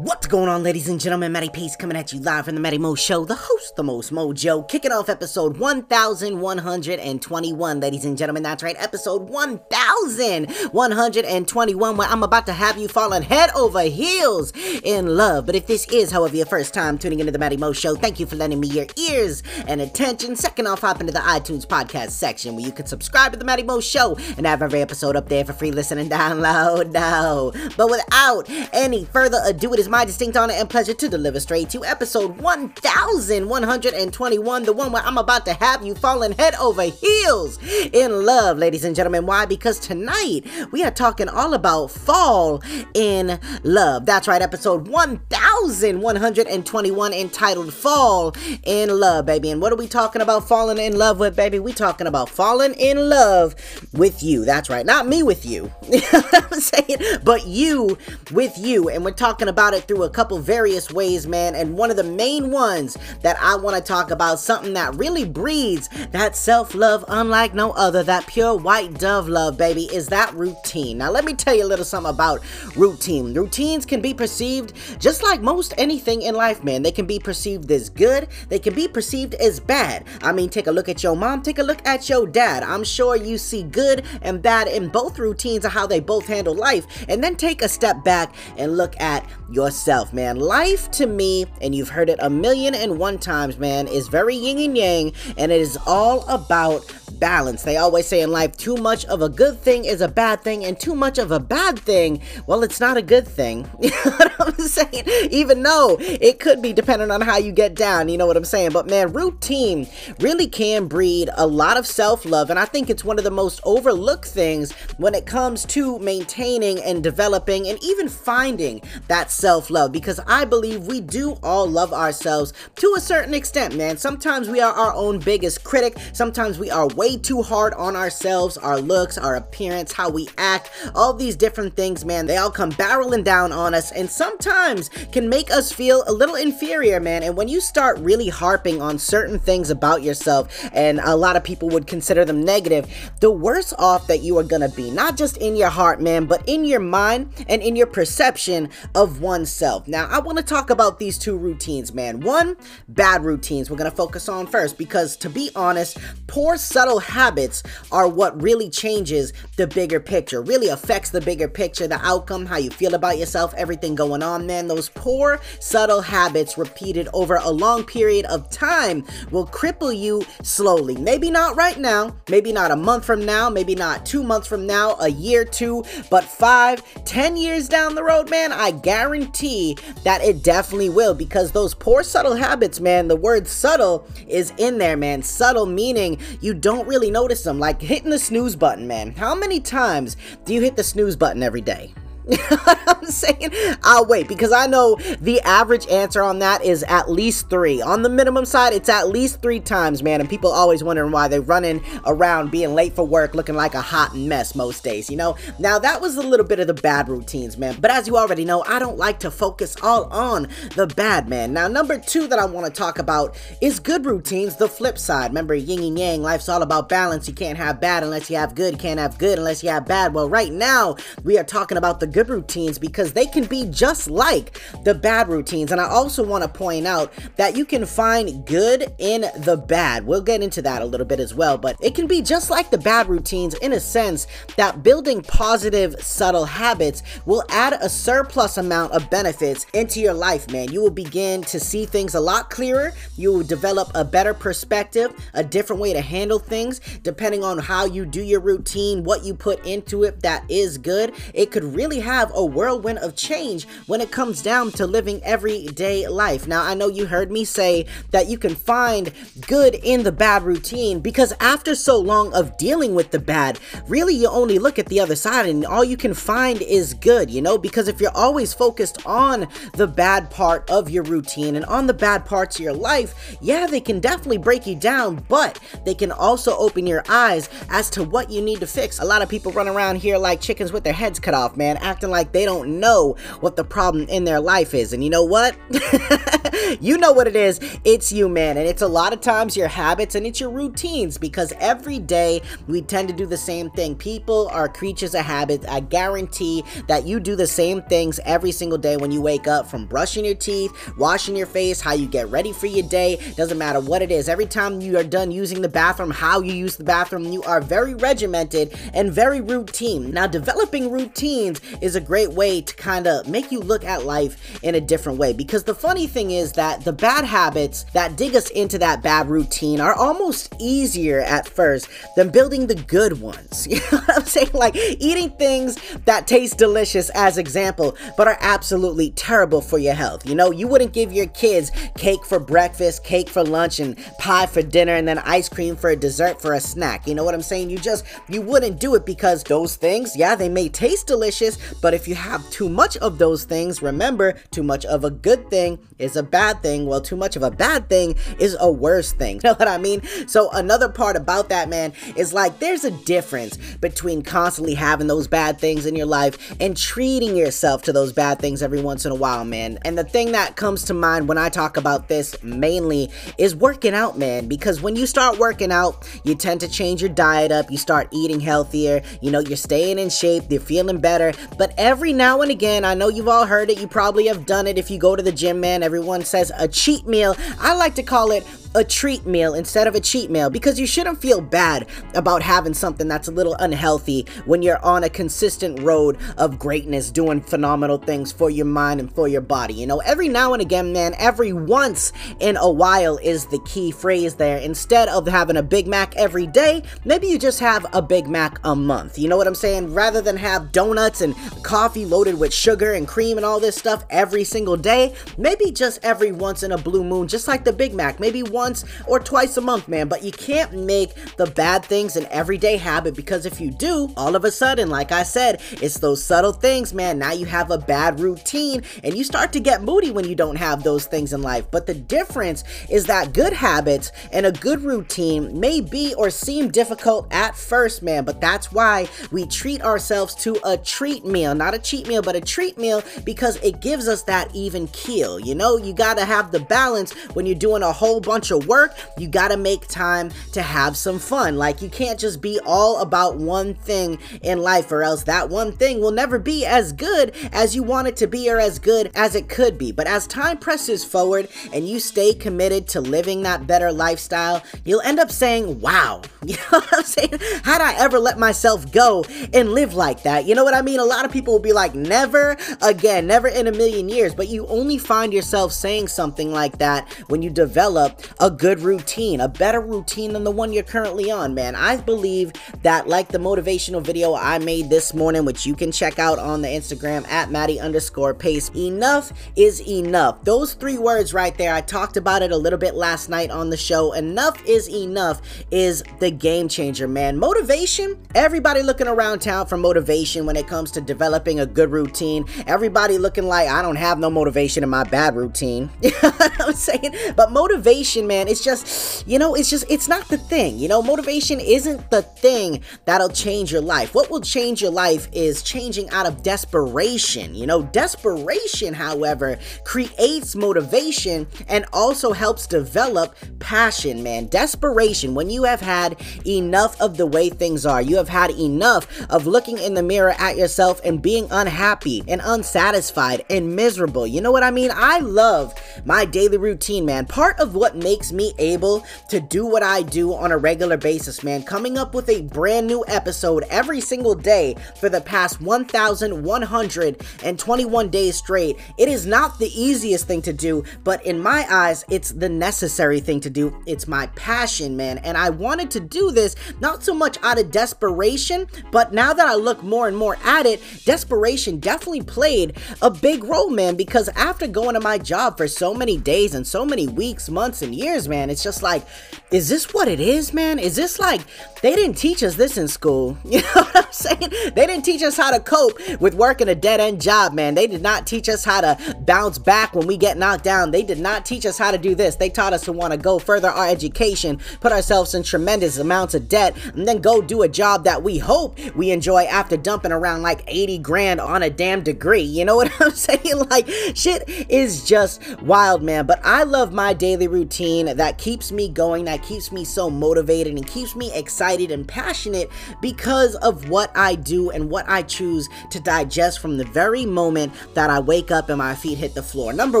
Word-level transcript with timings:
What's 0.00 0.28
going 0.28 0.48
on, 0.48 0.62
ladies 0.62 0.88
and 0.88 1.00
gentlemen? 1.00 1.32
Matty 1.32 1.48
Pace 1.48 1.74
coming 1.74 1.96
at 1.96 2.12
you 2.12 2.20
live 2.20 2.44
from 2.44 2.54
the 2.54 2.60
Matty 2.60 2.78
Mo 2.78 2.94
Show, 2.94 3.24
the 3.24 3.34
host, 3.34 3.74
the 3.74 3.82
most 3.82 4.12
mojo, 4.12 4.68
kicking 4.68 4.92
off 4.92 5.08
episode 5.08 5.56
1121, 5.56 7.80
ladies 7.80 8.04
and 8.04 8.16
gentlemen. 8.16 8.44
That's 8.44 8.62
right, 8.62 8.76
episode 8.78 9.22
1121, 9.22 11.96
where 11.96 12.08
I'm 12.08 12.22
about 12.22 12.46
to 12.46 12.52
have 12.52 12.78
you 12.78 12.86
falling 12.86 13.22
head 13.22 13.50
over 13.56 13.82
heels 13.82 14.52
in 14.84 15.16
love. 15.16 15.46
But 15.46 15.56
if 15.56 15.66
this 15.66 15.84
is, 15.88 16.12
however, 16.12 16.36
your 16.36 16.46
first 16.46 16.72
time 16.72 16.96
tuning 16.96 17.18
into 17.18 17.32
the 17.32 17.38
Matty 17.40 17.56
Mo 17.56 17.72
Show, 17.72 17.96
thank 17.96 18.20
you 18.20 18.26
for 18.26 18.36
lending 18.36 18.60
me 18.60 18.68
your 18.68 18.86
ears 19.10 19.42
and 19.66 19.80
attention. 19.80 20.36
Second 20.36 20.68
off, 20.68 20.82
hop 20.82 21.00
into 21.00 21.12
the 21.12 21.18
iTunes 21.18 21.66
podcast 21.66 22.10
section 22.10 22.54
where 22.54 22.64
you 22.64 22.70
can 22.70 22.86
subscribe 22.86 23.32
to 23.32 23.38
the 23.38 23.44
Matty 23.44 23.64
Mo 23.64 23.80
Show 23.80 24.16
and 24.36 24.46
have 24.46 24.62
every 24.62 24.80
episode 24.80 25.16
up 25.16 25.28
there 25.28 25.44
for 25.44 25.54
free 25.54 25.72
listen 25.72 25.98
and 25.98 26.08
download. 26.08 26.92
No, 26.92 27.50
but 27.76 27.90
without 27.90 28.48
any 28.72 29.04
further 29.06 29.40
ado, 29.44 29.74
it 29.74 29.80
is 29.80 29.87
my 29.88 30.04
distinct 30.04 30.36
honor 30.36 30.52
and 30.52 30.68
pleasure 30.68 30.92
to 30.92 31.08
deliver 31.08 31.40
straight 31.40 31.70
to 31.70 31.82
episode 31.84 32.38
1121, 32.40 34.62
the 34.64 34.72
one 34.72 34.92
where 34.92 35.02
I'm 35.02 35.16
about 35.16 35.46
to 35.46 35.54
have 35.54 35.82
you 35.84 35.94
falling 35.94 36.32
head 36.32 36.54
over 36.56 36.82
heels 36.82 37.58
in 37.92 38.26
love, 38.26 38.58
ladies 38.58 38.84
and 38.84 38.94
gentlemen. 38.94 39.24
Why? 39.24 39.46
Because 39.46 39.78
tonight 39.78 40.42
we 40.72 40.84
are 40.84 40.90
talking 40.90 41.26
all 41.28 41.54
about 41.54 41.90
fall 41.90 42.62
in 42.94 43.40
love. 43.62 44.04
That's 44.04 44.28
right, 44.28 44.42
episode 44.42 44.88
1121 44.88 47.14
entitled 47.14 47.72
Fall 47.72 48.34
in 48.64 49.00
Love, 49.00 49.24
baby. 49.26 49.50
And 49.50 49.62
what 49.62 49.72
are 49.72 49.76
we 49.76 49.88
talking 49.88 50.20
about 50.20 50.46
falling 50.46 50.76
in 50.78 50.98
love 50.98 51.18
with, 51.18 51.34
baby? 51.34 51.58
We 51.58 51.72
talking 51.72 52.06
about 52.06 52.28
falling 52.28 52.74
in 52.74 53.08
love 53.08 53.54
with 53.92 54.22
you. 54.22 54.44
That's 54.44 54.68
right, 54.68 54.84
not 54.84 55.06
me 55.06 55.22
with 55.22 55.46
you. 55.46 55.72
I'm 56.32 56.60
saying? 56.60 56.98
But 57.24 57.46
you 57.46 57.96
with 58.32 58.58
you. 58.58 58.90
And 58.90 59.04
we're 59.04 59.12
talking 59.12 59.48
about 59.48 59.74
it 59.74 59.77
through 59.84 60.02
a 60.04 60.10
couple 60.10 60.38
various 60.38 60.90
ways, 60.90 61.26
man. 61.26 61.54
And 61.54 61.76
one 61.76 61.90
of 61.90 61.96
the 61.96 62.04
main 62.04 62.50
ones 62.50 62.96
that 63.22 63.36
I 63.40 63.56
want 63.56 63.76
to 63.76 63.82
talk 63.82 64.10
about, 64.10 64.40
something 64.40 64.72
that 64.74 64.94
really 64.96 65.24
breeds 65.24 65.88
that 66.12 66.36
self 66.36 66.74
love 66.74 67.04
unlike 67.08 67.54
no 67.54 67.72
other, 67.72 68.02
that 68.04 68.26
pure 68.26 68.56
white 68.56 68.94
dove 68.94 69.28
love, 69.28 69.56
baby, 69.58 69.84
is 69.84 70.08
that 70.08 70.32
routine. 70.34 70.98
Now, 70.98 71.10
let 71.10 71.24
me 71.24 71.34
tell 71.34 71.54
you 71.54 71.64
a 71.64 71.66
little 71.66 71.84
something 71.84 72.12
about 72.12 72.40
routine. 72.76 73.34
Routines 73.34 73.86
can 73.86 74.00
be 74.00 74.14
perceived 74.14 74.72
just 74.98 75.22
like 75.22 75.40
most 75.40 75.74
anything 75.78 76.22
in 76.22 76.34
life, 76.34 76.64
man. 76.64 76.82
They 76.82 76.92
can 76.92 77.06
be 77.06 77.18
perceived 77.18 77.70
as 77.70 77.88
good, 77.88 78.28
they 78.48 78.58
can 78.58 78.74
be 78.74 78.88
perceived 78.88 79.34
as 79.34 79.60
bad. 79.60 80.04
I 80.22 80.32
mean, 80.32 80.48
take 80.48 80.66
a 80.66 80.72
look 80.72 80.88
at 80.88 81.02
your 81.02 81.16
mom, 81.16 81.42
take 81.42 81.58
a 81.58 81.62
look 81.62 81.86
at 81.86 82.08
your 82.08 82.26
dad. 82.26 82.62
I'm 82.62 82.84
sure 82.84 83.16
you 83.16 83.38
see 83.38 83.62
good 83.62 84.04
and 84.22 84.42
bad 84.42 84.68
in 84.68 84.88
both 84.88 85.18
routines 85.18 85.64
of 85.64 85.72
how 85.72 85.86
they 85.86 86.00
both 86.00 86.26
handle 86.26 86.54
life. 86.54 86.86
And 87.08 87.22
then 87.22 87.36
take 87.36 87.62
a 87.62 87.68
step 87.68 88.04
back 88.04 88.34
and 88.56 88.76
look 88.76 88.98
at 89.00 89.28
your 89.50 89.67
yourself, 89.68 90.14
man. 90.14 90.36
Life 90.36 90.90
to 90.92 91.06
me, 91.06 91.44
and 91.60 91.74
you've 91.74 91.90
heard 91.90 92.08
it 92.08 92.18
a 92.22 92.30
million 92.30 92.74
and 92.74 92.98
one 92.98 93.18
times, 93.18 93.58
man, 93.58 93.86
is 93.86 94.08
very 94.08 94.34
yin 94.34 94.56
and 94.56 94.78
yang, 94.78 95.12
and 95.36 95.52
it 95.52 95.60
is 95.60 95.76
all 95.86 96.26
about 96.26 96.90
balance. 97.18 97.62
They 97.62 97.76
always 97.76 98.06
say 98.06 98.20
in 98.22 98.30
life, 98.30 98.56
too 98.56 98.76
much 98.76 99.04
of 99.06 99.22
a 99.22 99.28
good 99.28 99.58
thing 99.58 99.84
is 99.84 100.00
a 100.00 100.08
bad 100.08 100.42
thing, 100.42 100.64
and 100.64 100.78
too 100.78 100.94
much 100.94 101.18
of 101.18 101.30
a 101.30 101.40
bad 101.40 101.78
thing, 101.78 102.20
well, 102.46 102.62
it's 102.62 102.80
not 102.80 102.96
a 102.96 103.02
good 103.02 103.26
thing. 103.26 103.68
You 103.88 103.90
know 104.04 104.10
what 104.10 104.34
I'm 104.40 104.58
saying? 104.68 105.04
Even 105.30 105.62
though 105.62 105.96
it 105.98 106.40
could 106.40 106.60
be 106.60 106.72
depending 106.74 107.10
on 107.10 107.22
how 107.22 107.38
you 107.38 107.52
get 107.52 107.74
down, 107.74 108.08
you 108.08 108.18
know 108.18 108.26
what 108.26 108.36
I'm 108.36 108.44
saying? 108.44 108.72
But 108.72 108.86
man, 108.86 109.12
routine 109.12 109.88
really 110.20 110.46
can 110.46 110.88
breed 110.88 111.30
a 111.36 111.46
lot 111.46 111.76
of 111.78 111.86
self 111.86 112.26
love, 112.26 112.50
and 112.50 112.58
I 112.58 112.66
think 112.66 112.90
it's 112.90 113.04
one 113.04 113.18
of 113.18 113.24
the 113.24 113.30
most 113.30 113.60
overlooked 113.64 114.28
things 114.28 114.72
when 114.98 115.14
it 115.14 115.24
comes 115.26 115.64
to 115.66 115.98
maintaining 116.00 116.82
and 116.82 117.02
developing 117.02 117.66
and 117.68 117.82
even 117.82 118.08
finding 118.08 118.82
that 119.08 119.30
self 119.30 119.70
love 119.70 119.92
because 119.92 120.20
I 120.26 120.44
believe 120.44 120.86
we 120.86 121.00
do 121.00 121.38
all 121.42 121.66
love 121.66 121.92
ourselves 121.92 122.52
to 122.76 122.94
a 122.96 123.00
certain 123.00 123.34
extent, 123.34 123.76
man. 123.76 123.96
Sometimes 123.96 124.48
we 124.48 124.60
are 124.60 124.72
our 124.72 124.94
own 124.94 125.18
biggest 125.18 125.64
critic, 125.64 125.96
sometimes 126.12 126.58
we 126.58 126.70
are 126.70 126.88
way 126.88 127.07
way 127.08 127.16
too 127.16 127.42
hard 127.42 127.72
on 127.74 127.96
ourselves, 127.96 128.58
our 128.58 128.80
looks, 128.80 129.16
our 129.16 129.36
appearance, 129.36 129.92
how 129.92 130.10
we 130.10 130.28
act, 130.36 130.70
all 130.94 131.14
these 131.14 131.36
different 131.36 131.74
things, 131.74 132.04
man. 132.04 132.26
They 132.26 132.36
all 132.36 132.50
come 132.50 132.70
barreling 132.72 133.24
down 133.24 133.50
on 133.50 133.72
us 133.72 133.92
and 133.92 134.10
sometimes 134.10 134.90
can 135.10 135.28
make 135.28 135.50
us 135.50 135.72
feel 135.72 136.04
a 136.06 136.12
little 136.12 136.34
inferior, 136.34 137.00
man. 137.00 137.22
And 137.22 137.34
when 137.34 137.48
you 137.48 137.60
start 137.60 137.98
really 138.00 138.28
harping 138.28 138.82
on 138.82 138.98
certain 138.98 139.38
things 139.38 139.70
about 139.70 140.02
yourself, 140.02 140.68
and 140.72 141.00
a 141.02 141.16
lot 141.16 141.36
of 141.36 141.44
people 141.44 141.70
would 141.70 141.86
consider 141.86 142.26
them 142.26 142.44
negative, 142.44 142.86
the 143.20 143.30
worse 143.30 143.72
off 143.78 144.06
that 144.08 144.22
you 144.22 144.36
are 144.36 144.44
gonna 144.44 144.68
be. 144.68 144.90
Not 144.90 145.16
just 145.16 145.38
in 145.38 145.56
your 145.56 145.70
heart, 145.70 146.02
man, 146.02 146.26
but 146.26 146.42
in 146.46 146.64
your 146.64 146.80
mind 146.80 147.32
and 147.48 147.62
in 147.62 147.74
your 147.74 147.86
perception 147.86 148.68
of 148.94 149.22
oneself. 149.22 149.88
Now, 149.88 150.08
I 150.10 150.18
wanna 150.18 150.42
talk 150.42 150.68
about 150.68 150.98
these 150.98 151.16
two 151.16 151.38
routines, 151.38 151.94
man. 151.94 152.20
One, 152.20 152.56
bad 152.88 153.24
routines, 153.24 153.70
we're 153.70 153.78
gonna 153.78 153.90
focus 153.90 154.28
on 154.28 154.46
first 154.46 154.76
because 154.76 155.16
to 155.18 155.30
be 155.30 155.50
honest, 155.54 155.96
poor, 156.26 156.58
subtle 156.58 156.97
habits 156.98 157.62
are 157.92 158.08
what 158.08 158.40
really 158.40 158.70
changes 158.70 159.32
the 159.56 159.66
bigger 159.66 160.00
picture, 160.00 160.42
really 160.42 160.68
affects 160.68 161.10
the 161.10 161.20
bigger 161.20 161.48
picture, 161.48 161.86
the 161.86 162.04
outcome, 162.04 162.46
how 162.46 162.56
you 162.56 162.70
feel 162.70 162.94
about 162.94 163.18
yourself, 163.18 163.54
everything 163.54 163.94
going 163.94 164.22
on, 164.22 164.46
man. 164.46 164.68
Those 164.68 164.88
poor, 164.88 165.40
subtle 165.60 166.00
habits 166.00 166.58
repeated 166.58 167.08
over 167.12 167.36
a 167.36 167.50
long 167.50 167.84
period 167.84 168.24
of 168.26 168.50
time 168.50 169.04
will 169.30 169.46
cripple 169.46 169.96
you 169.96 170.22
slowly. 170.42 170.96
Maybe 170.96 171.30
not 171.30 171.56
right 171.56 171.78
now, 171.78 172.16
maybe 172.28 172.52
not 172.52 172.70
a 172.70 172.76
month 172.76 173.04
from 173.04 173.24
now, 173.24 173.48
maybe 173.48 173.74
not 173.74 174.04
two 174.06 174.22
months 174.22 174.46
from 174.46 174.66
now, 174.66 174.96
a 175.00 175.08
year, 175.08 175.44
two, 175.44 175.84
but 176.10 176.24
five, 176.24 176.82
ten 177.04 177.36
years 177.36 177.68
down 177.68 177.94
the 177.94 178.02
road, 178.02 178.30
man, 178.30 178.52
I 178.52 178.70
guarantee 178.70 179.76
that 180.04 180.22
it 180.22 180.42
definitely 180.42 180.88
will 180.88 181.14
because 181.14 181.52
those 181.52 181.74
poor, 181.74 182.02
subtle 182.02 182.34
habits, 182.34 182.80
man, 182.80 183.08
the 183.08 183.16
word 183.16 183.46
subtle 183.46 184.06
is 184.26 184.52
in 184.56 184.78
there, 184.78 184.96
man. 184.96 185.22
Subtle 185.22 185.66
meaning 185.66 186.18
you 186.40 186.54
don't 186.54 186.87
really 186.88 187.10
notice 187.10 187.44
them. 187.44 187.58
Like 187.58 187.80
hitting 187.80 188.10
the 188.10 188.18
snooze 188.18 188.56
button, 188.56 188.86
man. 188.86 189.12
How 189.12 189.34
many 189.34 189.60
times 189.60 190.16
do 190.44 190.54
you 190.54 190.60
hit 190.60 190.74
the 190.74 190.82
snooze 190.82 191.16
button 191.16 191.42
every 191.42 191.60
day? 191.60 191.94
I'm 192.50 193.04
saying? 193.06 193.50
I'll 193.82 194.06
wait 194.06 194.28
because 194.28 194.52
I 194.52 194.66
know 194.66 194.96
the 195.20 195.40
average 195.42 195.86
answer 195.88 196.22
on 196.22 196.40
that 196.40 196.62
is 196.62 196.82
at 196.84 197.10
least 197.10 197.48
three. 197.48 197.80
On 197.80 198.02
the 198.02 198.08
minimum 198.08 198.44
side, 198.44 198.74
it's 198.74 198.88
at 198.88 199.08
least 199.08 199.40
three 199.40 199.60
times, 199.60 200.02
man. 200.02 200.20
And 200.20 200.28
people 200.28 200.50
always 200.50 200.84
wondering 200.84 201.10
why 201.10 201.28
they're 201.28 201.40
running 201.40 201.82
around 202.04 202.50
being 202.50 202.74
late 202.74 202.92
for 202.92 203.06
work 203.06 203.34
looking 203.34 203.54
like 203.54 203.74
a 203.74 203.80
hot 203.80 204.14
mess 204.14 204.54
most 204.54 204.84
days, 204.84 205.08
you 205.08 205.16
know? 205.16 205.36
Now, 205.58 205.78
that 205.78 206.00
was 206.00 206.16
a 206.16 206.22
little 206.22 206.44
bit 206.44 206.60
of 206.60 206.66
the 206.66 206.74
bad 206.74 207.08
routines, 207.08 207.56
man. 207.56 207.76
But 207.80 207.90
as 207.90 208.06
you 208.06 208.16
already 208.16 208.44
know, 208.44 208.62
I 208.66 208.78
don't 208.78 208.98
like 208.98 209.20
to 209.20 209.30
focus 209.30 209.76
all 209.82 210.04
on 210.04 210.48
the 210.76 210.86
bad, 210.86 211.28
man. 211.28 211.52
Now, 211.54 211.68
number 211.68 211.98
two 211.98 212.26
that 212.28 212.38
I 212.38 212.44
want 212.44 212.66
to 212.66 212.72
talk 212.72 212.98
about 212.98 213.36
is 213.62 213.80
good 213.80 214.04
routines, 214.04 214.56
the 214.56 214.68
flip 214.68 214.98
side. 214.98 215.30
Remember, 215.30 215.54
yin 215.54 215.82
and 215.82 215.98
yang, 215.98 216.22
life's 216.22 216.48
all 216.48 216.62
about 216.62 216.88
balance. 216.88 217.26
You 217.26 217.34
can't 217.34 217.56
have 217.58 217.80
bad 217.80 218.02
unless 218.02 218.28
you 218.28 218.36
have 218.36 218.54
good. 218.54 218.74
You 218.74 218.78
can't 218.78 219.00
have 219.00 219.16
good 219.16 219.38
unless 219.38 219.62
you 219.62 219.70
have 219.70 219.86
bad. 219.86 220.12
Well, 220.12 220.28
right 220.28 220.52
now, 220.52 220.96
we 221.24 221.38
are 221.38 221.44
talking 221.44 221.78
about 221.78 222.00
the 222.00 222.17
good 222.18 222.28
routines 222.28 222.80
because 222.80 223.12
they 223.12 223.26
can 223.26 223.44
be 223.44 223.64
just 223.66 224.10
like 224.10 224.60
the 224.82 224.92
bad 224.92 225.28
routines. 225.28 225.70
And 225.70 225.80
I 225.80 225.84
also 225.84 226.24
want 226.24 226.42
to 226.42 226.48
point 226.48 226.84
out 226.84 227.12
that 227.36 227.56
you 227.56 227.64
can 227.64 227.86
find 227.86 228.44
good 228.44 228.92
in 228.98 229.20
the 229.36 229.56
bad. 229.56 230.04
We'll 230.04 230.22
get 230.22 230.42
into 230.42 230.60
that 230.62 230.82
a 230.82 230.84
little 230.84 231.06
bit 231.06 231.20
as 231.20 231.32
well, 231.32 231.56
but 231.56 231.76
it 231.80 231.94
can 231.94 232.08
be 232.08 232.20
just 232.20 232.50
like 232.50 232.72
the 232.72 232.78
bad 232.78 233.08
routines 233.08 233.54
in 233.54 233.72
a 233.72 233.78
sense 233.78 234.26
that 234.56 234.82
building 234.82 235.22
positive, 235.22 235.94
subtle 236.00 236.44
habits 236.44 237.04
will 237.24 237.44
add 237.50 237.74
a 237.74 237.88
surplus 237.88 238.58
amount 238.58 238.94
of 238.94 239.08
benefits 239.10 239.64
into 239.72 240.00
your 240.00 240.14
life, 240.14 240.50
man. 240.50 240.72
You 240.72 240.82
will 240.82 240.90
begin 240.90 241.42
to 241.42 241.60
see 241.60 241.86
things 241.86 242.16
a 242.16 242.20
lot 242.20 242.50
clearer. 242.50 242.94
You 243.16 243.32
will 243.32 243.44
develop 243.44 243.92
a 243.94 244.04
better 244.04 244.34
perspective, 244.34 245.14
a 245.34 245.44
different 245.44 245.80
way 245.80 245.92
to 245.92 246.00
handle 246.00 246.40
things, 246.40 246.80
depending 247.04 247.44
on 247.44 247.58
how 247.58 247.84
you 247.84 248.04
do 248.04 248.22
your 248.24 248.40
routine, 248.40 249.04
what 249.04 249.24
you 249.24 249.34
put 249.34 249.64
into 249.64 250.02
it 250.02 250.20
that 250.22 250.44
is 250.50 250.78
good. 250.78 251.14
It 251.32 251.52
could 251.52 251.62
really 251.62 252.00
have 252.08 252.32
a 252.34 252.42
whirlwind 252.42 252.98
of 253.00 253.14
change 253.14 253.68
when 253.86 254.00
it 254.00 254.10
comes 254.10 254.40
down 254.40 254.72
to 254.72 254.86
living 254.86 255.22
everyday 255.24 256.08
life. 256.08 256.48
Now, 256.48 256.62
I 256.62 256.72
know 256.72 256.88
you 256.88 257.04
heard 257.04 257.30
me 257.30 257.44
say 257.44 257.84
that 258.12 258.28
you 258.28 258.38
can 258.38 258.54
find 258.54 259.12
good 259.46 259.74
in 259.74 260.04
the 260.04 260.10
bad 260.10 260.42
routine 260.42 261.00
because 261.00 261.34
after 261.38 261.74
so 261.74 261.98
long 261.98 262.32
of 262.32 262.56
dealing 262.56 262.94
with 262.94 263.10
the 263.10 263.18
bad, 263.18 263.60
really 263.88 264.14
you 264.14 264.26
only 264.26 264.58
look 264.58 264.78
at 264.78 264.86
the 264.86 265.00
other 265.00 265.16
side 265.16 265.46
and 265.46 265.66
all 265.66 265.84
you 265.84 265.98
can 265.98 266.14
find 266.14 266.62
is 266.62 266.94
good, 266.94 267.28
you 267.28 267.42
know? 267.42 267.58
Because 267.58 267.88
if 267.88 268.00
you're 268.00 268.16
always 268.16 268.54
focused 268.54 269.04
on 269.04 269.46
the 269.74 269.86
bad 269.86 270.30
part 270.30 270.68
of 270.70 270.88
your 270.88 271.02
routine 271.02 271.56
and 271.56 271.66
on 271.66 271.86
the 271.86 271.92
bad 271.92 272.24
parts 272.24 272.56
of 272.56 272.64
your 272.64 272.72
life, 272.72 273.36
yeah, 273.42 273.66
they 273.66 273.80
can 273.80 274.00
definitely 274.00 274.38
break 274.38 274.66
you 274.66 274.76
down, 274.76 275.22
but 275.28 275.60
they 275.84 275.94
can 275.94 276.10
also 276.10 276.56
open 276.56 276.86
your 276.86 277.04
eyes 277.10 277.50
as 277.68 277.90
to 277.90 278.02
what 278.02 278.30
you 278.30 278.40
need 278.40 278.60
to 278.60 278.66
fix. 278.66 278.98
A 278.98 279.04
lot 279.04 279.20
of 279.20 279.28
people 279.28 279.52
run 279.52 279.68
around 279.68 279.96
here 279.96 280.16
like 280.16 280.40
chickens 280.40 280.72
with 280.72 280.84
their 280.84 280.94
heads 280.94 281.18
cut 281.18 281.34
off, 281.34 281.54
man, 281.54 281.76
acting 281.88 282.10
like 282.10 282.32
they 282.32 282.44
don't 282.44 282.78
know 282.78 283.16
what 283.40 283.56
the 283.56 283.64
problem 283.64 284.06
in 284.08 284.24
their 284.24 284.40
life 284.40 284.74
is. 284.74 284.92
And 284.92 285.02
you 285.02 285.08
know 285.10 285.24
what? 285.24 285.56
you 286.80 286.98
know 286.98 287.12
what 287.12 287.26
it 287.26 287.34
is. 287.34 287.60
It's 287.84 288.12
you, 288.12 288.28
man. 288.28 288.58
And 288.58 288.68
it's 288.68 288.82
a 288.82 288.88
lot 288.88 289.12
of 289.12 289.20
times 289.20 289.56
your 289.56 289.68
habits 289.68 290.14
and 290.14 290.26
it's 290.26 290.38
your 290.38 290.50
routines 290.50 291.16
because 291.16 291.52
every 291.58 291.98
day 291.98 292.42
we 292.66 292.82
tend 292.82 293.08
to 293.08 293.14
do 293.14 293.24
the 293.24 293.36
same 293.36 293.70
thing. 293.70 293.96
People 293.96 294.48
are 294.48 294.68
creatures 294.68 295.14
of 295.14 295.24
habit. 295.24 295.66
I 295.68 295.80
guarantee 295.80 296.62
that 296.88 297.06
you 297.06 297.20
do 297.20 297.34
the 297.36 297.46
same 297.46 297.80
things 297.82 298.20
every 298.24 298.52
single 298.52 298.78
day 298.78 298.96
when 298.96 299.10
you 299.10 299.22
wake 299.22 299.48
up 299.48 299.66
from 299.66 299.86
brushing 299.86 300.24
your 300.24 300.34
teeth, 300.34 300.72
washing 300.98 301.36
your 301.36 301.46
face, 301.46 301.80
how 301.80 301.94
you 301.94 302.06
get 302.06 302.28
ready 302.28 302.52
for 302.52 302.66
your 302.66 302.86
day. 302.86 303.18
Doesn't 303.36 303.58
matter 303.58 303.80
what 303.80 304.02
it 304.02 304.10
is. 304.10 304.28
Every 304.28 304.46
time 304.46 304.80
you 304.80 304.98
are 304.98 305.04
done 305.04 305.30
using 305.30 305.62
the 305.62 305.68
bathroom, 305.68 306.10
how 306.10 306.40
you 306.40 306.52
use 306.52 306.76
the 306.76 306.84
bathroom, 306.84 307.24
you 307.24 307.42
are 307.44 307.60
very 307.60 307.94
regimented 307.94 308.78
and 308.92 309.10
very 309.10 309.40
routine. 309.40 310.10
Now, 310.10 310.26
developing 310.26 310.90
routines 310.90 311.60
is 311.80 311.96
a 311.96 312.00
great 312.00 312.32
way 312.32 312.60
to 312.60 312.74
kind 312.76 313.06
of 313.06 313.28
make 313.28 313.50
you 313.50 313.60
look 313.60 313.84
at 313.84 314.04
life 314.04 314.58
in 314.62 314.74
a 314.74 314.80
different 314.80 315.18
way 315.18 315.32
because 315.32 315.64
the 315.64 315.74
funny 315.74 316.06
thing 316.06 316.30
is 316.30 316.52
that 316.52 316.84
the 316.84 316.92
bad 316.92 317.24
habits 317.24 317.84
that 317.92 318.16
dig 318.16 318.34
us 318.34 318.50
into 318.50 318.78
that 318.78 319.02
bad 319.02 319.28
routine 319.28 319.80
are 319.80 319.94
almost 319.94 320.54
easier 320.58 321.20
at 321.20 321.48
first 321.48 321.88
than 322.16 322.30
building 322.30 322.66
the 322.66 322.74
good 322.74 323.20
ones. 323.20 323.66
You 323.78 323.80
know 323.92 323.98
what 323.98 324.18
I'm 324.18 324.24
saying? 324.24 324.50
Like 324.54 324.74
eating 324.76 325.30
things 325.30 325.76
that 326.04 326.26
taste 326.26 326.58
delicious 326.58 327.10
as 327.10 327.38
example, 327.38 327.96
but 328.16 328.26
are 328.26 328.38
absolutely 328.40 329.10
terrible 329.10 329.60
for 329.60 329.78
your 329.78 329.94
health. 329.94 330.26
You 330.26 330.34
know, 330.34 330.50
you 330.50 330.66
wouldn't 330.66 330.92
give 330.92 331.12
your 331.12 331.26
kids 331.26 331.70
cake 331.96 332.24
for 332.24 332.40
breakfast, 332.40 333.04
cake 333.04 333.28
for 333.28 333.44
lunch, 333.44 333.78
and 333.78 333.96
pie 334.18 334.46
for 334.46 334.62
dinner, 334.62 334.94
and 334.94 335.06
then 335.06 335.18
ice 335.18 335.48
cream 335.48 335.76
for 335.76 335.90
a 335.90 335.96
dessert 335.96 336.40
for 336.40 336.54
a 336.54 336.60
snack. 336.60 337.06
You 337.06 337.14
know 337.14 337.24
what 337.24 337.34
I'm 337.34 337.42
saying? 337.42 337.70
You 337.70 337.78
just, 337.78 338.04
you 338.28 338.42
wouldn't 338.42 338.80
do 338.80 338.94
it 338.94 339.06
because 339.06 339.44
those 339.44 339.76
things, 339.76 340.16
yeah, 340.16 340.34
they 340.34 340.48
may 340.48 340.68
taste 340.68 341.06
delicious, 341.06 341.56
but 341.80 341.94
if 341.94 342.08
you 342.08 342.14
have 342.14 342.48
too 342.50 342.68
much 342.68 342.96
of 342.98 343.18
those 343.18 343.44
things, 343.44 343.82
remember, 343.82 344.34
too 344.50 344.62
much 344.62 344.84
of 344.84 345.04
a 345.04 345.10
good 345.10 345.50
thing 345.50 345.78
is 345.98 346.16
a 346.16 346.22
bad 346.22 346.62
thing. 346.62 346.86
Well, 346.86 347.00
too 347.00 347.16
much 347.16 347.36
of 347.36 347.42
a 347.42 347.50
bad 347.50 347.88
thing 347.88 348.16
is 348.38 348.56
a 348.60 348.70
worse 348.70 349.12
thing. 349.12 349.40
You 349.48 349.52
know 349.52 349.54
what 349.54 349.68
I 349.68 349.78
mean? 349.78 350.02
So 350.26 350.50
another 350.50 350.88
part 350.88 351.14
about 351.14 351.48
that, 351.50 351.68
man, 351.68 351.92
is 352.16 352.32
like 352.32 352.58
there's 352.58 352.84
a 352.84 352.90
difference 352.90 353.56
between 353.80 354.22
constantly 354.22 354.74
having 354.74 355.06
those 355.06 355.28
bad 355.28 355.58
things 355.58 355.86
in 355.86 355.94
your 355.94 356.06
life 356.06 356.54
and 356.60 356.76
treating 356.76 357.36
yourself 357.36 357.82
to 357.82 357.92
those 357.92 358.12
bad 358.12 358.40
things 358.40 358.62
every 358.62 358.80
once 358.80 359.06
in 359.06 359.12
a 359.12 359.14
while, 359.14 359.44
man. 359.44 359.78
And 359.84 359.96
the 359.96 360.04
thing 360.04 360.32
that 360.32 360.56
comes 360.56 360.84
to 360.84 360.94
mind 360.94 361.28
when 361.28 361.38
I 361.38 361.48
talk 361.48 361.76
about 361.76 362.08
this 362.08 362.42
mainly 362.42 363.10
is 363.38 363.54
working 363.54 363.94
out, 363.94 364.18
man, 364.18 364.48
because 364.48 364.82
when 364.82 364.96
you 364.96 365.06
start 365.06 365.38
working 365.38 365.72
out, 365.72 366.08
you 366.24 366.34
tend 366.34 366.60
to 366.60 366.68
change 366.68 367.00
your 367.00 367.10
diet 367.10 367.52
up, 367.52 367.70
you 367.70 367.76
start 367.76 368.08
eating 368.12 368.40
healthier, 368.40 369.02
you 369.22 369.30
know, 369.30 369.40
you're 369.40 369.56
staying 369.56 369.98
in 369.98 370.10
shape, 370.10 370.44
you're 370.50 370.60
feeling 370.60 370.98
better. 370.98 371.32
But 371.58 371.74
every 371.76 372.12
now 372.12 372.40
and 372.40 372.50
again, 372.50 372.84
I 372.84 372.94
know 372.94 373.08
you've 373.08 373.28
all 373.28 373.44
heard 373.44 373.68
it, 373.68 373.80
you 373.80 373.88
probably 373.88 374.28
have 374.28 374.46
done 374.46 374.68
it 374.68 374.78
if 374.78 374.90
you 374.90 374.98
go 374.98 375.16
to 375.16 375.22
the 375.22 375.32
gym, 375.32 375.60
man. 375.60 375.82
Everyone 375.82 376.24
says 376.24 376.52
a 376.56 376.68
cheat 376.68 377.06
meal. 377.06 377.36
I 377.58 377.74
like 377.74 377.96
to 377.96 378.02
call 378.04 378.30
it 378.30 378.46
a 378.74 378.84
treat 378.84 379.26
meal 379.26 379.54
instead 379.54 379.86
of 379.86 379.94
a 379.94 380.00
cheat 380.00 380.30
meal 380.30 380.50
because 380.50 380.78
you 380.78 380.86
shouldn't 380.86 381.20
feel 381.20 381.40
bad 381.40 381.86
about 382.14 382.42
having 382.42 382.74
something 382.74 383.08
that's 383.08 383.28
a 383.28 383.32
little 383.32 383.54
unhealthy 383.54 384.26
when 384.44 384.62
you're 384.62 384.82
on 384.84 385.04
a 385.04 385.08
consistent 385.08 385.80
road 385.80 386.16
of 386.36 386.58
greatness, 386.58 387.10
doing 387.10 387.40
phenomenal 387.40 387.98
things 387.98 388.32
for 388.32 388.50
your 388.50 388.66
mind 388.66 389.00
and 389.00 389.12
for 389.14 389.28
your 389.28 389.40
body. 389.40 389.74
You 389.74 389.86
know, 389.86 389.98
every 390.00 390.28
now 390.28 390.52
and 390.52 390.62
again, 390.62 390.92
man, 390.92 391.14
every 391.18 391.52
once 391.52 392.12
in 392.40 392.56
a 392.56 392.70
while 392.70 393.18
is 393.18 393.46
the 393.46 393.58
key 393.60 393.90
phrase 393.90 394.34
there. 394.34 394.58
Instead 394.58 395.08
of 395.08 395.26
having 395.26 395.56
a 395.56 395.62
Big 395.62 395.86
Mac 395.86 396.14
every 396.16 396.46
day, 396.46 396.82
maybe 397.04 397.26
you 397.26 397.38
just 397.38 397.60
have 397.60 397.86
a 397.92 398.02
Big 398.02 398.26
Mac 398.26 398.58
a 398.64 398.74
month. 398.74 399.18
You 399.18 399.28
know 399.28 399.36
what 399.36 399.46
I'm 399.46 399.54
saying? 399.54 399.94
Rather 399.94 400.20
than 400.20 400.36
have 400.36 400.72
donuts 400.72 401.20
and 401.20 401.34
coffee 401.62 402.04
loaded 402.04 402.38
with 402.38 402.52
sugar 402.52 402.92
and 402.92 403.06
cream 403.06 403.36
and 403.36 403.46
all 403.46 403.60
this 403.60 403.76
stuff 403.76 404.04
every 404.10 404.44
single 404.44 404.76
day, 404.76 405.14
maybe 405.36 405.70
just 405.70 405.98
every 406.02 406.32
once 406.32 406.62
in 406.62 406.72
a 406.72 406.78
blue 406.78 407.04
moon, 407.04 407.28
just 407.28 407.48
like 407.48 407.64
the 407.64 407.72
Big 407.72 407.94
Mac, 407.94 408.20
maybe 408.20 408.42
once 408.58 408.84
or 409.06 409.20
twice 409.20 409.56
a 409.56 409.60
month, 409.60 409.86
man. 409.86 410.08
But 410.08 410.24
you 410.24 410.32
can't 410.32 410.72
make 410.72 411.14
the 411.36 411.46
bad 411.46 411.84
things 411.84 412.16
an 412.16 412.26
everyday 412.30 412.76
habit 412.76 413.14
because 413.14 413.46
if 413.46 413.60
you 413.60 413.70
do, 413.70 414.12
all 414.16 414.34
of 414.34 414.44
a 414.44 414.50
sudden, 414.50 414.90
like 414.90 415.12
I 415.12 415.22
said, 415.22 415.62
it's 415.80 415.98
those 416.00 416.24
subtle 416.24 416.52
things, 416.52 416.92
man. 416.92 417.20
Now 417.20 417.32
you 417.32 417.46
have 417.46 417.70
a 417.70 417.78
bad 417.78 418.18
routine 418.18 418.82
and 419.04 419.16
you 419.16 419.22
start 419.22 419.52
to 419.52 419.60
get 419.60 419.84
moody 419.84 420.10
when 420.10 420.26
you 420.26 420.34
don't 420.34 420.56
have 420.56 420.82
those 420.82 421.06
things 421.06 421.32
in 421.32 421.40
life. 421.40 421.70
But 421.70 421.86
the 421.86 421.94
difference 421.94 422.64
is 422.90 423.06
that 423.06 423.32
good 423.32 423.52
habits 423.52 424.10
and 424.32 424.44
a 424.44 424.50
good 424.50 424.82
routine 424.82 425.60
may 425.60 425.80
be 425.80 426.14
or 426.14 426.28
seem 426.28 426.70
difficult 426.70 427.28
at 427.30 427.56
first, 427.56 428.02
man. 428.02 428.24
But 428.24 428.40
that's 428.40 428.72
why 428.72 429.08
we 429.30 429.46
treat 429.46 429.82
ourselves 429.82 430.34
to 430.36 430.58
a 430.64 430.76
treat 430.76 431.24
meal, 431.24 431.54
not 431.54 431.74
a 431.74 431.78
cheat 431.78 432.08
meal, 432.08 432.22
but 432.22 432.34
a 432.34 432.40
treat 432.40 432.76
meal 432.76 433.04
because 433.24 433.56
it 433.62 433.80
gives 433.80 434.08
us 434.08 434.24
that 434.24 434.52
even 434.52 434.88
keel. 434.88 435.38
You 435.38 435.54
know, 435.54 435.76
you 435.76 435.92
gotta 435.92 436.24
have 436.24 436.50
the 436.50 436.60
balance 436.60 437.12
when 437.34 437.46
you're 437.46 437.54
doing 437.54 437.84
a 437.84 437.92
whole 437.92 438.20
bunch 438.20 438.47
work, 438.56 438.96
you 439.18 439.28
gotta 439.28 439.56
make 439.56 439.86
time 439.88 440.30
to 440.52 440.62
have 440.62 440.96
some 440.96 441.18
fun. 441.18 441.56
Like, 441.56 441.82
you 441.82 441.88
can't 441.90 442.18
just 442.18 442.40
be 442.40 442.58
all 442.64 443.02
about 443.02 443.36
one 443.36 443.74
thing 443.74 444.18
in 444.42 444.58
life, 444.58 444.90
or 444.90 445.02
else 445.02 445.24
that 445.24 445.50
one 445.50 445.72
thing 445.72 446.00
will 446.00 446.12
never 446.12 446.38
be 446.38 446.64
as 446.64 446.92
good 446.92 447.34
as 447.52 447.74
you 447.74 447.82
want 447.82 448.08
it 448.08 448.16
to 448.16 448.26
be 448.26 448.50
or 448.50 448.58
as 448.58 448.78
good 448.78 449.10
as 449.14 449.34
it 449.34 449.48
could 449.48 449.76
be. 449.76 449.92
But 449.92 450.06
as 450.06 450.26
time 450.26 450.58
presses 450.58 451.04
forward 451.04 451.48
and 451.72 451.88
you 451.88 452.00
stay 452.00 452.32
committed 452.32 452.86
to 452.88 453.00
living 453.00 453.42
that 453.42 453.66
better 453.66 453.92
lifestyle, 453.92 454.62
you'll 454.84 455.00
end 455.02 455.18
up 455.18 455.30
saying, 455.30 455.80
Wow, 455.80 456.22
you 456.44 456.54
know 456.54 456.78
what 456.78 456.88
I'm 456.92 457.02
saying? 457.02 457.38
Had 457.64 457.80
I 457.80 457.94
ever 457.98 458.18
let 458.18 458.38
myself 458.38 458.90
go 458.92 459.24
and 459.52 459.72
live 459.72 459.94
like 459.94 460.22
that? 460.22 460.44
You 460.44 460.54
know 460.54 460.64
what 460.64 460.74
I 460.74 460.82
mean? 460.82 461.00
A 461.00 461.04
lot 461.04 461.24
of 461.24 461.32
people 461.32 461.52
will 461.52 461.60
be 461.60 461.72
like, 461.72 461.94
Never 461.94 462.56
again, 462.82 463.26
never 463.26 463.48
in 463.48 463.66
a 463.66 463.72
million 463.72 464.08
years. 464.08 464.34
But 464.34 464.48
you 464.48 464.66
only 464.66 464.98
find 464.98 465.32
yourself 465.32 465.72
saying 465.72 466.08
something 466.08 466.52
like 466.52 466.78
that 466.78 467.10
when 467.28 467.42
you 467.42 467.50
develop 467.50 468.22
a 468.40 468.50
good 468.50 468.80
routine, 468.80 469.40
a 469.40 469.48
better 469.48 469.80
routine 469.80 470.32
than 470.32 470.44
the 470.44 470.50
one 470.50 470.72
you're 470.72 470.82
currently 470.82 471.30
on, 471.30 471.54
man. 471.54 471.74
I 471.74 471.96
believe 471.96 472.52
that, 472.82 473.08
like 473.08 473.28
the 473.28 473.38
motivational 473.38 474.02
video 474.02 474.34
I 474.34 474.58
made 474.58 474.90
this 474.90 475.14
morning, 475.14 475.44
which 475.44 475.66
you 475.66 475.74
can 475.74 475.92
check 475.92 476.18
out 476.18 476.38
on 476.38 476.62
the 476.62 476.68
Instagram 476.68 477.26
at 477.28 477.50
Matty 477.50 477.80
underscore 477.80 478.34
pace, 478.34 478.70
enough 478.76 479.32
is 479.56 479.80
enough. 479.86 480.44
Those 480.44 480.74
three 480.74 480.98
words 480.98 481.34
right 481.34 481.56
there, 481.58 481.74
I 481.74 481.80
talked 481.80 482.16
about 482.16 482.42
it 482.42 482.52
a 482.52 482.56
little 482.56 482.78
bit 482.78 482.94
last 482.94 483.28
night 483.28 483.50
on 483.50 483.70
the 483.70 483.76
show. 483.76 484.12
Enough 484.12 484.64
is 484.66 484.88
enough 484.88 485.40
is 485.70 486.04
the 486.20 486.30
game 486.30 486.68
changer, 486.68 487.08
man. 487.08 487.38
Motivation, 487.38 488.18
everybody 488.34 488.82
looking 488.82 489.08
around 489.08 489.40
town 489.40 489.66
for 489.66 489.76
motivation 489.76 490.46
when 490.46 490.56
it 490.56 490.66
comes 490.66 490.90
to 490.92 491.00
developing 491.00 491.60
a 491.60 491.66
good 491.66 491.90
routine. 491.90 492.44
Everybody 492.66 493.18
looking 493.18 493.44
like 493.44 493.68
I 493.68 493.82
don't 493.82 493.96
have 493.96 494.18
no 494.18 494.30
motivation 494.30 494.82
in 494.82 494.88
my 494.88 495.04
bad 495.04 495.34
routine. 495.36 495.90
You 496.08 496.14
know 496.22 496.30
what 496.30 496.60
I'm 496.60 496.72
saying? 496.72 497.14
But 497.36 497.52
motivation 497.52 498.26
man, 498.28 498.46
it's 498.46 498.62
just, 498.62 499.26
you 499.26 499.38
know, 499.38 499.54
it's 499.54 499.70
just, 499.70 499.84
it's 499.88 500.06
not 500.06 500.28
the 500.28 500.38
thing. 500.38 500.78
You 500.78 500.88
know, 500.88 501.02
motivation 501.02 501.58
isn't 501.58 502.10
the 502.10 502.22
thing 502.22 502.82
that'll 503.06 503.30
change 503.30 503.72
your 503.72 503.80
life. 503.80 504.14
What 504.14 504.30
will 504.30 504.40
change 504.40 504.80
your 504.80 504.90
life 504.90 505.28
is 505.32 505.62
changing 505.62 506.10
out 506.10 506.26
of 506.26 506.42
desperation. 506.42 507.54
You 507.54 507.66
know, 507.66 507.82
desperation, 507.82 508.94
however, 508.94 509.58
creates 509.84 510.54
motivation 510.54 511.46
and 511.68 511.84
also 511.92 512.32
helps 512.32 512.66
develop 512.66 513.34
passion, 513.58 514.22
man. 514.22 514.46
Desperation, 514.46 515.34
when 515.34 515.50
you 515.50 515.64
have 515.64 515.80
had 515.80 516.20
enough 516.46 517.00
of 517.00 517.16
the 517.16 517.26
way 517.26 517.48
things 517.48 517.86
are, 517.86 518.02
you 518.02 518.16
have 518.16 518.28
had 518.28 518.50
enough 518.50 519.06
of 519.30 519.46
looking 519.46 519.78
in 519.78 519.94
the 519.94 520.02
mirror 520.02 520.34
at 520.38 520.56
yourself 520.56 521.00
and 521.04 521.22
being 521.22 521.48
unhappy 521.50 522.22
and 522.28 522.40
unsatisfied 522.44 523.44
and 523.48 523.74
miserable. 523.74 524.26
You 524.26 524.40
know 524.40 524.52
what 524.52 524.62
I 524.62 524.70
mean? 524.70 524.90
I 524.92 525.20
love 525.20 525.74
my 526.04 526.24
daily 526.24 526.58
routine, 526.58 527.06
man. 527.06 527.24
Part 527.24 527.58
of 527.60 527.74
what 527.74 527.96
makes 527.96 528.17
makes 528.18 528.32
me 528.32 528.52
able 528.58 529.06
to 529.28 529.38
do 529.38 529.64
what 529.64 529.84
I 529.84 530.02
do 530.02 530.34
on 530.34 530.50
a 530.50 530.58
regular 530.58 530.96
basis, 530.96 531.44
man. 531.44 531.62
Coming 531.62 531.96
up 531.96 532.14
with 532.14 532.28
a 532.28 532.42
brand 532.42 532.88
new 532.88 533.04
episode 533.06 533.62
every 533.70 534.00
single 534.00 534.34
day 534.34 534.74
for 534.98 535.08
the 535.08 535.20
past 535.20 535.60
1,121 535.60 538.08
days 538.08 538.36
straight. 538.36 538.76
It 538.98 539.08
is 539.08 539.24
not 539.24 539.60
the 539.60 539.70
easiest 539.80 540.26
thing 540.26 540.42
to 540.42 540.52
do, 540.52 540.82
but 541.04 541.24
in 541.24 541.38
my 541.38 541.64
eyes, 541.70 542.04
it's 542.10 542.32
the 542.32 542.48
necessary 542.48 543.20
thing 543.20 543.38
to 543.38 543.50
do. 543.50 543.80
It's 543.86 544.08
my 544.08 544.26
passion, 544.34 544.96
man. 544.96 545.18
And 545.18 545.36
I 545.36 545.50
wanted 545.50 545.92
to 545.92 546.00
do 546.00 546.32
this 546.32 546.56
not 546.80 547.04
so 547.04 547.14
much 547.14 547.38
out 547.44 547.60
of 547.60 547.70
desperation, 547.70 548.66
but 548.90 549.12
now 549.12 549.32
that 549.32 549.46
I 549.46 549.54
look 549.54 549.84
more 549.84 550.08
and 550.08 550.16
more 550.16 550.38
at 550.42 550.66
it, 550.66 550.82
desperation 551.04 551.78
definitely 551.78 552.22
played 552.22 552.76
a 553.00 553.12
big 553.12 553.44
role, 553.44 553.70
man, 553.70 553.94
because 553.94 554.28
after 554.30 554.66
going 554.66 554.94
to 554.94 555.00
my 555.00 555.18
job 555.18 555.56
for 555.56 555.68
so 555.68 555.94
many 555.94 556.16
days 556.16 556.56
and 556.56 556.66
so 556.66 556.84
many 556.84 557.06
weeks, 557.06 557.48
months, 557.48 557.80
and 557.80 557.94
years, 557.94 558.07
man, 558.16 558.50
it's 558.50 558.62
just 558.62 558.82
like, 558.82 559.02
is 559.50 559.68
this 559.68 559.92
what 559.94 560.08
it 560.08 560.20
is, 560.20 560.52
man? 560.52 560.78
Is 560.78 560.96
this 560.96 561.18
like, 561.18 561.40
they 561.80 561.94
didn't 561.94 562.16
teach 562.16 562.42
us 562.42 562.56
this 562.56 562.76
in 562.76 562.88
school? 562.88 563.36
You 563.58 563.62
know 563.62 563.82
what 563.82 564.06
I'm 564.06 564.12
saying? 564.12 564.50
They 564.76 564.86
didn't 564.86 565.04
teach 565.04 565.22
us 565.22 565.36
how 565.36 565.50
to 565.50 565.58
cope 565.58 565.98
with 566.20 566.34
working 566.34 566.68
a 566.68 566.74
dead 566.74 567.00
end 567.00 567.20
job, 567.20 567.54
man. 567.54 567.74
They 567.74 567.88
did 567.88 568.02
not 568.02 568.26
teach 568.26 568.48
us 568.48 568.64
how 568.64 568.82
to 568.82 569.16
bounce 569.20 569.58
back 569.58 569.94
when 569.96 570.06
we 570.06 570.16
get 570.16 570.38
knocked 570.38 570.62
down. 570.62 570.92
They 570.92 571.02
did 571.02 571.18
not 571.18 571.44
teach 571.44 571.66
us 571.66 571.76
how 571.76 571.90
to 571.90 571.98
do 571.98 572.14
this. 572.14 572.36
They 572.36 572.50
taught 572.50 572.72
us 572.72 572.82
to 572.84 572.92
want 572.92 573.12
to 573.12 573.16
go 573.16 573.40
further 573.40 573.68
our 573.68 573.88
education, 573.88 574.60
put 574.80 574.92
ourselves 574.92 575.34
in 575.34 575.42
tremendous 575.42 575.98
amounts 575.98 576.34
of 576.34 576.48
debt, 576.48 576.76
and 576.94 577.08
then 577.08 577.18
go 577.20 577.40
do 577.42 577.62
a 577.62 577.68
job 577.68 578.04
that 578.04 578.22
we 578.22 578.38
hope 578.38 578.78
we 578.94 579.10
enjoy 579.10 579.44
after 579.44 579.76
dumping 579.76 580.12
around 580.12 580.42
like 580.42 580.62
80 580.68 580.98
grand 580.98 581.40
on 581.40 581.62
a 581.64 581.70
damn 581.70 582.02
degree. 582.02 582.42
You 582.42 582.64
know 582.64 582.76
what 582.76 582.92
I'm 583.00 583.10
saying? 583.14 583.58
Like, 583.70 583.88
shit 584.14 584.48
is 584.68 585.04
just 585.04 585.42
wild, 585.62 586.02
man. 586.02 586.26
But 586.26 586.40
I 586.44 586.62
love 586.62 586.92
my 586.92 587.12
daily 587.12 587.48
routine 587.48 587.97
that 588.06 588.38
keeps 588.38 588.72
me 588.72 588.88
going, 588.88 589.24
that 589.24 589.42
keeps 589.42 589.72
me 589.72 589.84
so 589.84 590.08
motivated, 590.10 590.74
and 590.74 590.86
keeps 590.86 591.14
me 591.14 591.32
excited 591.34 591.90
and 591.90 592.06
passionate 592.06 592.70
because 593.00 593.54
of 593.56 593.88
what 593.88 594.10
I 594.16 594.34
do 594.34 594.70
and 594.70 594.90
what 594.90 595.08
I 595.08 595.22
choose 595.22 595.68
to 595.90 596.00
digest 596.00 596.60
from 596.60 596.76
the 596.76 596.84
very 596.84 597.26
moment 597.26 597.72
that 597.94 598.10
I 598.10 598.20
wake 598.20 598.50
up 598.50 598.68
and 598.68 598.78
my 598.78 598.94
feet 598.94 599.18
hit 599.18 599.34
the 599.34 599.42
floor. 599.42 599.72
Number 599.72 600.00